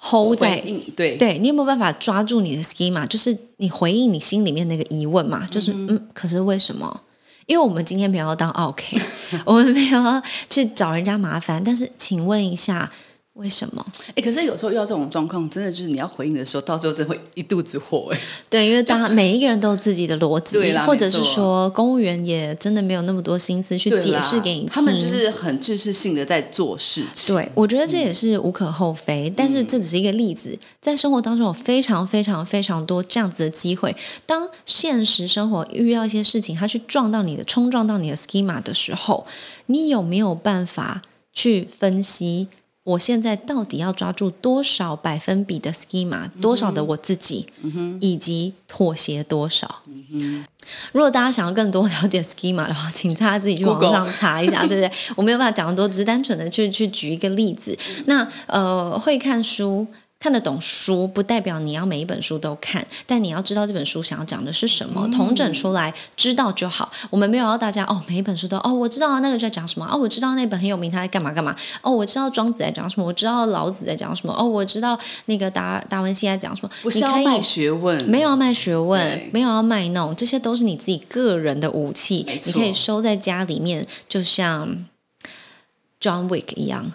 [0.00, 0.60] hold 在
[0.96, 3.06] 对对你有没有办法抓住你的 schema？
[3.06, 7.02] 就是你回应你心里面那个疑问嘛，就是嗯可是为什么？
[7.46, 8.98] 因为我们今天没有要当 OK，
[9.44, 12.90] 我们没有要去找人家麻烦，但是请问一下，
[13.34, 13.84] 为什么？
[14.14, 18.20] 哎，可是有时候遇到这种状况，真的就是你要回应的时候，到最后真会一肚子火哎。
[18.50, 24.66] 对，因为当每一个人都有自己的逻辑，对啦或者是说公务员也真的没有那么多心思去解释给你听。
[24.66, 27.34] 他们就是很知识性的在做事情。
[27.34, 33.96] 对，我觉得这也是无可厚非，但是这只是一个例子，在生活当中有非常非常非常多这样子的机会。
[34.26, 39.26] 当现实生活遇到一些事情，它去撞到你的、冲撞到你的 schema 的时候，
[39.66, 41.00] 你有没有办法
[41.32, 42.48] 去分析？
[42.84, 47.46] 我现在到底要抓住多少百分比的 schema，多少的我自己，
[48.00, 49.82] 以及妥协多少？
[50.92, 54.90] 如果大家想要更多了解 schema 的话，请大家自己去网上查一下，对不对？
[55.16, 57.76] 我没有办法讲得多，只是单纯的去去举一个例子。
[58.06, 59.86] 那呃，会看书。
[60.22, 66.92] 看得懂书不代表你要每一本书都看，但你要知道这本书想要讲的是什么，统整出来知道就好。
[67.10, 76.70] 我们没有要大家哦，每一本书都哦，我知道那个在讲什么哦，我知道那本很有名，他在干嘛干嘛哦，我知道庄子在讲什么，我知道老子在讲什么哦，我知道那个达达文西在讲什么。
[76.82, 84.86] 不是要卖学问，没有要卖学问，没有要卖弄，这些都是你自己个人的武器你可以收在家里面，就像
[86.00, 86.92] John Wick 一样。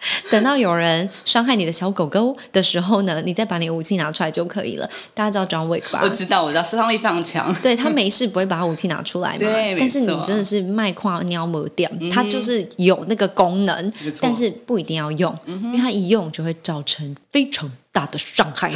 [0.30, 4.88] 等到有人伤害你的小狗狗的时候呢，你再把你的武器拿出来就可以了。
[5.12, 6.08] 大家知道 John Wick 吧我？
[6.08, 7.54] 知道，我知道，杀伤力非常强。
[7.62, 17.70] 对他没事不会把武器拿出来嘛 对，但是你真的是卖矿尿膜掉，他就是有那个功能但是不一定要用，因为他一用就会造成非常
[18.00, 18.72] 大的伤害。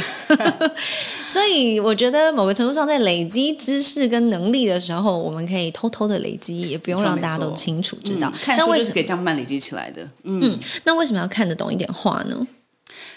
[1.27, 8.39] 所以我觉得某个程度上，在累积知识跟能力的时候，我们可以偷偷的累积，也不用让大家都清楚知道嗯。
[8.41, 9.03] 看书就是可以？
[9.03, 10.07] 这样慢累积起来的。
[10.23, 12.47] 嗯，那为什么要看得懂一点话呢？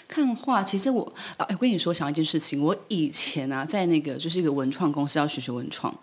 [0.07, 1.03] 看画，其实我
[1.37, 5.95] 啊，哎我跟你说，想一件事情，我以前啊，在那个就是一个文创公司要学学文创，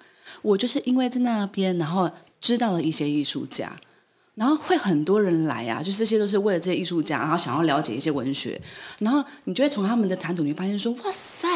[0.43, 2.09] 我就是因为在那边，然后
[2.41, 3.77] 知道了一些艺术家。
[4.37, 8.61] 然后会很多人来啊，就是这些都是为了这些艺术家，然后想要了解一些文学，
[9.01, 11.49] 然后你就会从他们的谈吐，里面发现说，哇塞，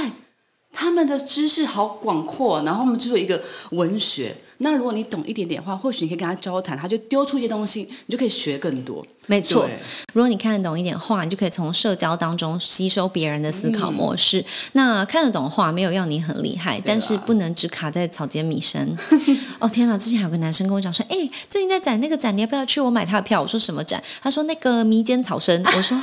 [0.72, 4.36] 他们的知识好广阔，然后我们就有一个文学。
[4.62, 9.04] 那如果你懂一点点的话，或许你可以跟他交谈，他就丢出一些东西，你就可以学更多。
[9.26, 9.66] 没错，
[10.12, 14.44] 如果你看得懂一点话，你就可以从社交当中吸收别人的思考模式。
[14.72, 18.94] 那看得懂话没有要你很厉害，但是不能只卡在草间弥生。
[19.58, 19.96] 哦天哪！
[19.96, 21.16] 之前有个男生跟我讲说，哎，
[21.48, 22.82] 最近在展那个展，你要不要去？
[22.82, 23.40] 我买他的票。
[23.40, 24.02] 我说什么展？
[24.20, 25.62] 他说那个迷奸草生。
[25.64, 25.98] 我说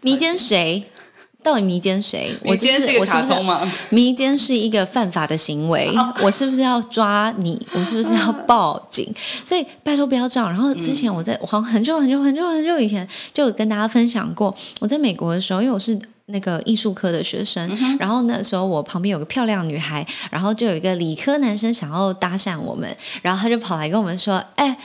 [0.00, 0.90] 迷奸谁？
[1.48, 2.36] 到底迷奸谁？
[2.44, 3.72] 我你今天是一个我是不是卡通吗？
[3.88, 5.90] 迷奸是一个犯法的行为，
[6.22, 7.60] 我是不是要抓你？
[7.72, 9.10] 我是不是要报警？
[9.44, 10.48] 所以拜托不要这样。
[10.48, 15.98] 然后之前我在我好像很久很久很久很久以前就有跟大家分享过，我在美国的时候，因为我是。
[16.30, 17.66] 那个艺术科的学生，
[17.98, 24.76] 然后那时候我旁边有个漂亮女孩，然后就有一个理科男生想要搭讪我们，然后他就跑来跟我们说：“哎，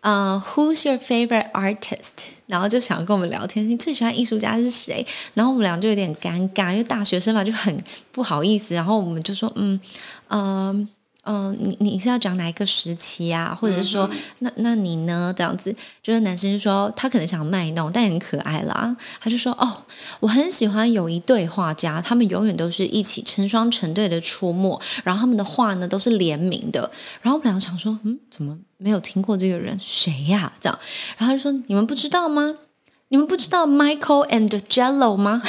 [0.00, 5.06] 呃、w h o s your favorite artist？” 然后就想跟我们聊天，你最喜欢艺术家是谁？
[5.34, 7.78] 然后我们俩就有点尴尬，因为大学生嘛就很
[8.10, 8.74] 不好意思。
[8.74, 9.78] 然后我们就说，嗯，
[10.28, 10.88] 嗯、
[11.30, 13.54] 嗯、你你是要讲哪一个时期啊？
[13.54, 14.08] 或者是说，
[14.38, 15.32] 那那你呢？
[15.36, 18.96] 这样子，就是男生就说他可能想卖弄，但很可爱啦。
[19.20, 19.84] 他就说，哦，
[20.20, 26.90] 我很喜欢有一对画家，他们永远都是一起成双成对的出没，然后他们的画呢都是联名的。
[27.20, 29.78] 然后我们两个想说，嗯，怎么没有听过这个人？
[29.78, 30.78] 谁呀、这样，
[31.18, 32.54] 然后他就说，你们不知道吗？
[33.10, 35.42] 你们不知道 Michael and Jello 吗？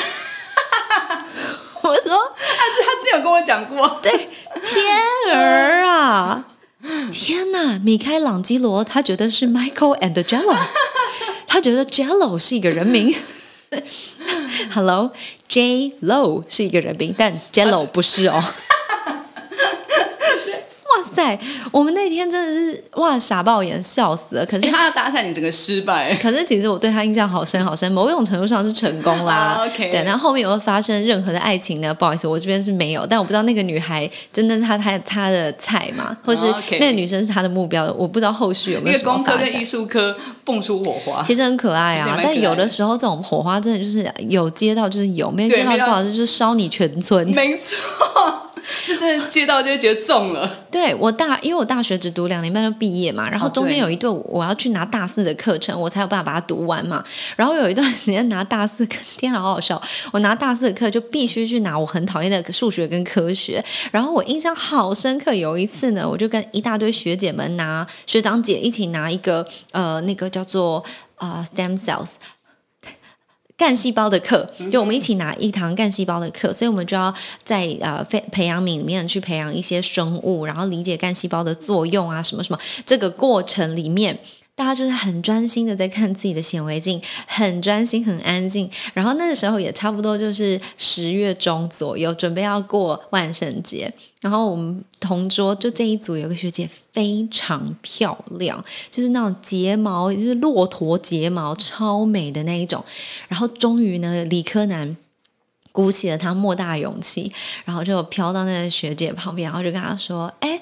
[1.82, 2.70] 我说他
[3.02, 4.30] 之前有跟我讲过， 对，
[4.64, 4.86] 天
[5.36, 6.46] 儿啊，
[7.12, 7.80] 天哪！
[7.80, 10.58] 米开朗基罗他觉得是 Michael and Jello，
[11.48, 13.16] 他觉得 Jello 是一个人名。
[14.72, 18.44] Hello，J Lo 是一个人名，但 Jello 不是哦。
[21.20, 21.40] 哇塞，
[21.72, 24.46] 我们那天真的是哇傻爆眼，笑死了。
[24.46, 26.16] 可是哎他搭讪你整个失败。
[26.22, 29.34] 可是其实我对他印象好深好深，某种程度上是成功啦。
[29.60, 31.94] 啊，OK 对，然后后面有没有发生任何的爱情呢？
[31.94, 36.46] 不好意思，我这边是没有，但我不知道那个女孩真的是他他他的菜嘛，或是
[36.80, 39.66] 那个女生是他的目标，我不知道后续有没有什么发个工科跟艺。
[39.70, 47.28] 术科蹦出火花，其实很可爱啊，但有的的时候这种火花真的就是有接到就是有，没有接到不好意思就是烧你全村。
[47.36, 48.49] 没错，是
[49.00, 50.66] 真的接到就觉得中了。
[50.72, 57.04] 对我大，因为我大学只读两年半就毕业嘛，然后中间有一段我要去拿大四的课程，我才有办法把它读完嘛。
[57.36, 59.82] 然后有一段时间拿大四课，天，好好笑！
[60.12, 63.64] 我拿大四的课就必须去拿我很讨厌的数学跟科学。
[63.92, 70.84] 然后我印象好深刻，有一次呢，我就跟一大堆学姐们拿学长姐一起拿一个呃那个叫做
[71.18, 72.14] 呃 stem cells。
[73.60, 82.60] 干细胞的课，就我们一起拿一堂干细胞的课，所以我们就要在呃培培养皿里面去培养一些生物，然后理解干细胞的作用啊，什么什么。
[82.86, 84.18] 这个过程里面，
[84.60, 88.70] 大家就是很专心的在看自己的显微镜，很专心，很安静。
[88.94, 93.90] 然后那个时候也差不多就是十月中左右，准备要过万圣节。
[94.20, 102.84] 然后我们同桌就这一组有个学姐非常漂亮，就是那种睫毛，就是骆驼睫毛，超美的那一种。
[103.30, 104.98] 然后终于呢，理科男。
[105.72, 107.32] 鼓起了他莫大勇气，
[107.64, 110.60] 然后就飘到那个学姐旁边，然后就跟她说：“哎，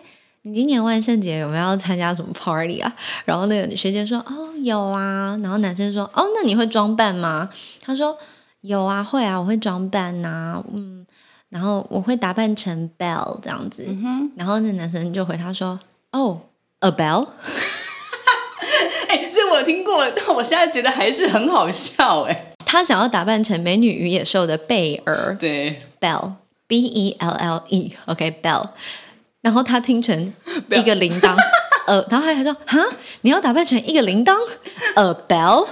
[0.48, 2.94] 你今年万圣节有没有要参加什么 party 啊？”
[3.26, 7.50] 然后那个学姐说：“哦，有啊。”然后男生说：“哦，那你会装扮吗？”
[7.84, 8.18] 他说
[8.62, 11.06] ：“有啊，会啊，我会装扮呐，嗯，
[11.50, 13.86] 然后我会打扮成 Bell 这样子。”
[14.36, 15.80] 然后那男生就回他说
[16.14, 16.42] ：“哦
[16.80, 17.28] ，a Bell。
[19.10, 22.54] ”哎，这我听过，但 我现在觉得还是很好笑哎。
[22.66, 28.70] 他想要打扮成《美女与野兽》的贝尔，对，Bell，B E L L E，OK，Bell。
[29.42, 30.34] 然后他听成
[30.72, 31.36] 一个铃铛，
[31.88, 32.80] 呃，然后他还说：“哈，
[33.22, 34.36] 你要打扮成一个铃铛，
[34.96, 35.68] 呃，Bell。”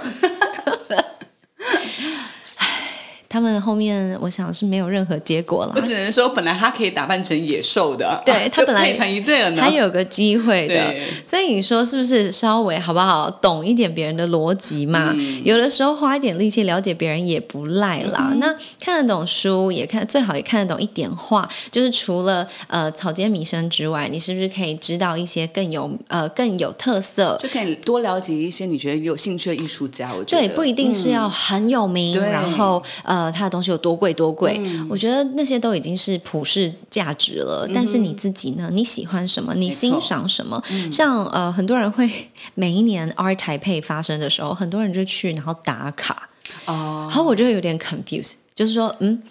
[3.28, 5.72] 他们后面我想是没有任何结果了。
[5.74, 10.94] 我只能说，本来他可以打扮成野兽的，对 他本来成一对了呢，还有个机会的。
[11.24, 15.14] 所以你说是不是稍微好不好懂一点别人的逻辑嘛？
[15.44, 18.32] 有的时候花一点力气了解别人也不赖啦。
[18.38, 21.48] 那看得懂书，也看最好也看得懂一点话。
[21.72, 30.10] 就是除了呃草间弥生之外，你是不是可以知道一些更有呃更有特色，就可以多了解一些你觉得有兴趣的艺术家？
[30.16, 33.15] 我觉得对，不一定是要很有名，然后呃。
[33.32, 34.60] 他的东西有多贵多贵？
[34.88, 37.68] 我觉得那些都已经是普世价值了。
[37.74, 38.68] 但是你自己呢？
[38.72, 39.54] 你喜欢什么？
[39.54, 40.62] 你欣赏什么？
[40.92, 42.08] 像呃，很多人会
[42.54, 46.28] 每一年 Art 台配发生的时候，很多人就去然后打卡。
[46.66, 49.22] 哦，然后我就有点 confused，就是说，嗯。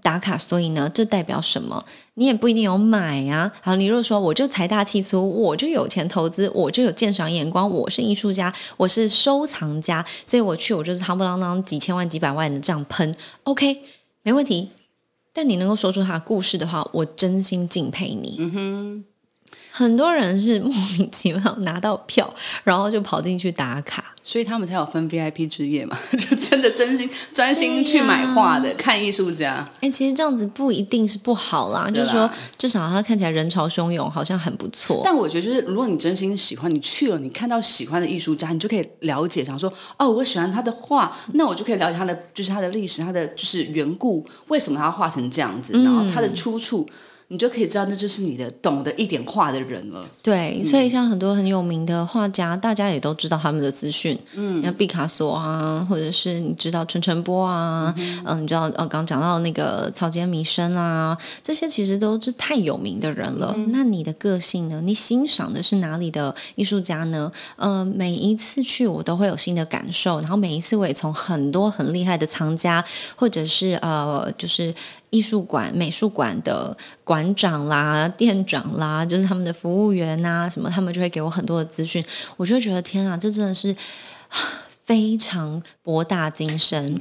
[0.00, 1.84] 打卡，所以呢，这代表什么？
[2.18, 3.50] 你也不一定有买啊。
[3.62, 13.82] 好，你如果说我就财大气粗，我就有钱投资，我就有鉴赏眼光，我是艺术家，我是收藏家，所以我去我就是夯不啷当几千万几百万的这样喷，OK，
[14.22, 14.70] 没问题。
[15.32, 19.04] 但你能够说出他的故事的话，我真心敬佩你。
[19.78, 22.28] 很多人是莫名其妙拿到票，
[22.64, 29.64] 然后就跑进去打卡，所以他们才有分 VIP 之夜嘛， 就真的真心专心去买画的，看艺术家。
[29.80, 35.02] 哎，其实这样子不一定是不好啦，就是说至少他看起来人潮汹涌，好像很不错。
[35.04, 46.84] 但我觉得，就是如果你真心喜欢，你去了，你看到喜欢的艺术家，你就可以了解，想说哦，我喜欢他的画，那我就可以了解他的，就是他的历史，他的就是缘故，为什么他画成这样子，然后他的出处。
[47.30, 50.02] 你就可以知道，那就是你的懂得一点画的人了。
[50.22, 54.18] 对，所以像很多很有名的画家，大家也都知道他们的资讯。
[54.32, 63.54] 嗯，像毕卡索啊，或者是你知道陈澄波啊，嗯，你知道呃，刚讲到那个草间弥生啊，这些其实都是太有名的人了。
[63.68, 64.80] 那你的个性呢？
[64.82, 67.30] 你欣赏的是哪里的艺术家呢？
[67.56, 72.82] 呃，每一次去我都会有新的感受，然后每一次我也从很多很厉害的藏家，
[73.14, 74.74] 或者是呃，就是。
[75.10, 82.04] 艺术馆、美术馆的馆长啦、店长啦，就是他们的服务员呐，什么他们就会给我很多的资讯，
[82.36, 83.74] 我就觉得天啊，这真的是
[84.82, 87.00] 非常博大精深。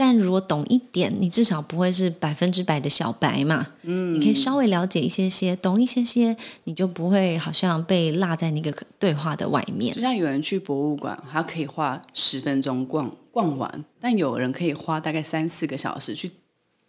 [0.00, 3.66] 但如果懂一点，你至少不会是百分之百的小白嘛。
[3.82, 9.92] 嗯，你可以稍微了解一些些，懂一些些，你就不会好像被落在那个对话的外面。
[9.92, 16.30] 就像有人去博物馆，他可以花十分钟逛逛完，但有人可以花大概三四个小时去。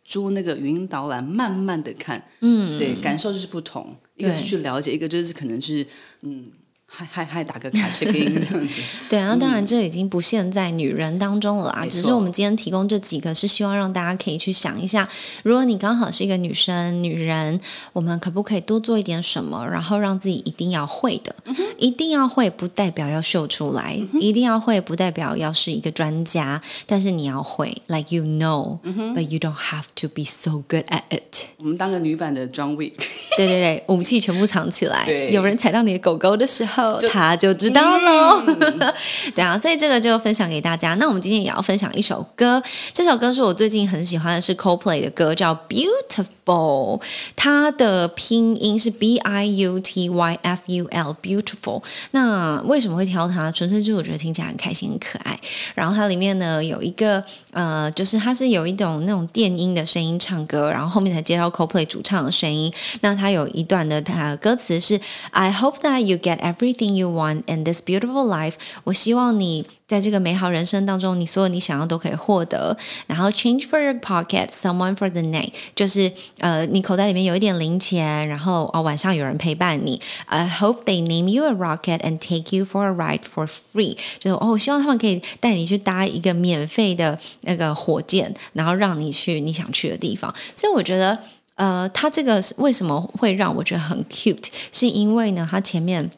[0.09, 3.95] 租那个语音导览，慢慢的看，嗯，对，感受就是不同。
[4.15, 5.85] 一个是去了解，一个就是可能是，
[6.21, 6.51] 嗯。
[6.91, 15.07] 还还还打个卡切音这样子， 对啊，当然这已经不限在女人当中了啊，只是我们今天提供这几个是希望让大家可以去想一下，
[15.43, 17.61] 如果你刚好是一个女生、女人，
[17.93, 21.33] 我们可不可以多做一点什么，然后让自己一定要会的，
[21.77, 31.45] 一定要会不代表要秀出来，一定要会不代表要是一个专家，但是你要会，like you know，but you don't have to be so good at it。
[31.57, 32.93] 我们当个女版的 John Wick，
[33.37, 36.78] 对对对，武器全部藏起来， 有人踩到你的狗狗的时候。
[37.11, 38.43] 他就知道喽，
[39.35, 40.95] 对啊，所以这个就分享给大家。
[40.95, 42.61] 那我们今天也要分享一首歌，
[42.93, 47.01] 这首歌是我最近很喜欢的，是 Coldplay 的歌，叫 Beautiful。
[47.35, 51.83] 它的拼音是 B I U T Y F U L，Beautiful。
[52.11, 53.51] 那为什么会挑它？
[53.51, 55.39] 纯粹就是我觉得听起来很开心、很可爱。
[55.75, 62.73] 然后它里面呢有一个呃，就是它是有一种那种电音的声音唱歌，然后后面才接到 Coldplay 主唱的声音。
[63.01, 64.99] 那它有一段的它歌词是
[65.31, 68.54] I hope that you get every everything you want in this beautiful life。
[68.84, 72.76] 我希望你在这个美好人生当中，你所有你想要都可以获得。
[73.06, 80.00] 然后 change for your pocket, someone for the night，就是呃，你口袋里面有一点零钱，然后哦晚上有人陪伴你。
[80.26, 83.96] I hope they name you a rocket and take you for a ride for free。
[84.18, 90.34] 就是哦，我希望他们可以带你去搭一个免费的那个火箭，然后让你去你想去的地方。
[90.54, 91.18] 所以我觉得。
[91.56, 94.48] 呃，他这个为什么会让我觉得很 cute？
[94.72, 96.10] 是因为呢，他前面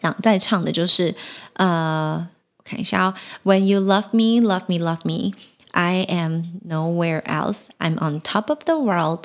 [0.00, 1.14] 讲在唱的就是
[1.54, 3.14] 呃，我看一下哦
[3.44, 5.32] ，When you love me, love me, love me,
[5.72, 7.62] I am nowhere else.
[7.78, 9.24] I'm on top of the world.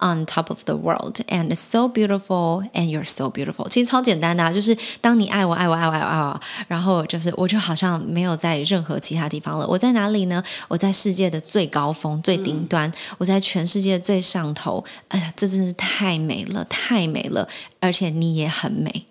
[0.00, 3.68] On top of the world, and it's so beautiful, and you're so beautiful。
[3.68, 9.66] 其实超简单的，啊就是当你爱我、爱我、爱我、爱我，然后就是我就好像没有在任何其他地方了。
[9.66, 10.40] 我在哪里呢？
[10.68, 14.84] 我在世界的最高峰、最顶端，我在全世界最上头。
[15.08, 17.48] 哎呀，这真是太美了，太美了！
[17.80, 19.06] 而且你也很美。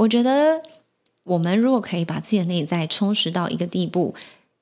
[0.00, 0.62] 我觉得
[1.24, 4.14] 我们如果可以把自己的内在充实到一个地步，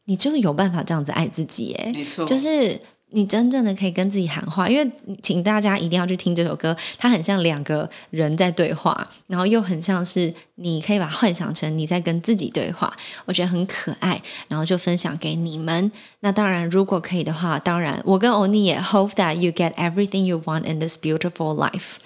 [0.06, 1.74] 你就有办法这样子爱自己。
[1.74, 2.80] 哎，没错，就是。
[3.10, 15.90] 你真正的可以跟自己喊话，因为请大家一定要去听这首歌，它很像两个人在对话，然后又很像是你可以把幻想成你在跟自己对话，我觉得很可爱，然后就分享给你们。
[16.20, 21.96] 那当然，如果可以的话，当然我跟欧尼也 hope that you get everything you want in this beautiful life。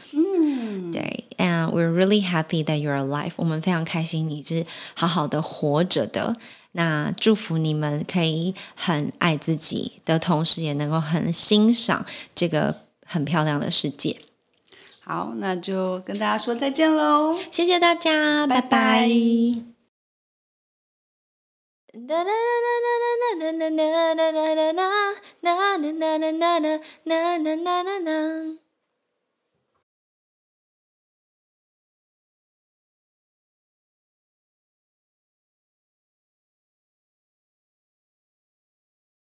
[0.92, 3.32] 嗯，对，and we're really happy that you're alive。
[3.36, 4.64] 我们非常开心你是
[4.94, 6.36] 好好的活着的。
[6.72, 14.16] 那祝福你们可以很爱自己的同时，也能够很欣赏这个很漂亮的世界。
[15.04, 17.36] 好，那就跟大家说再见喽！
[17.50, 19.10] 谢谢大家，拜拜。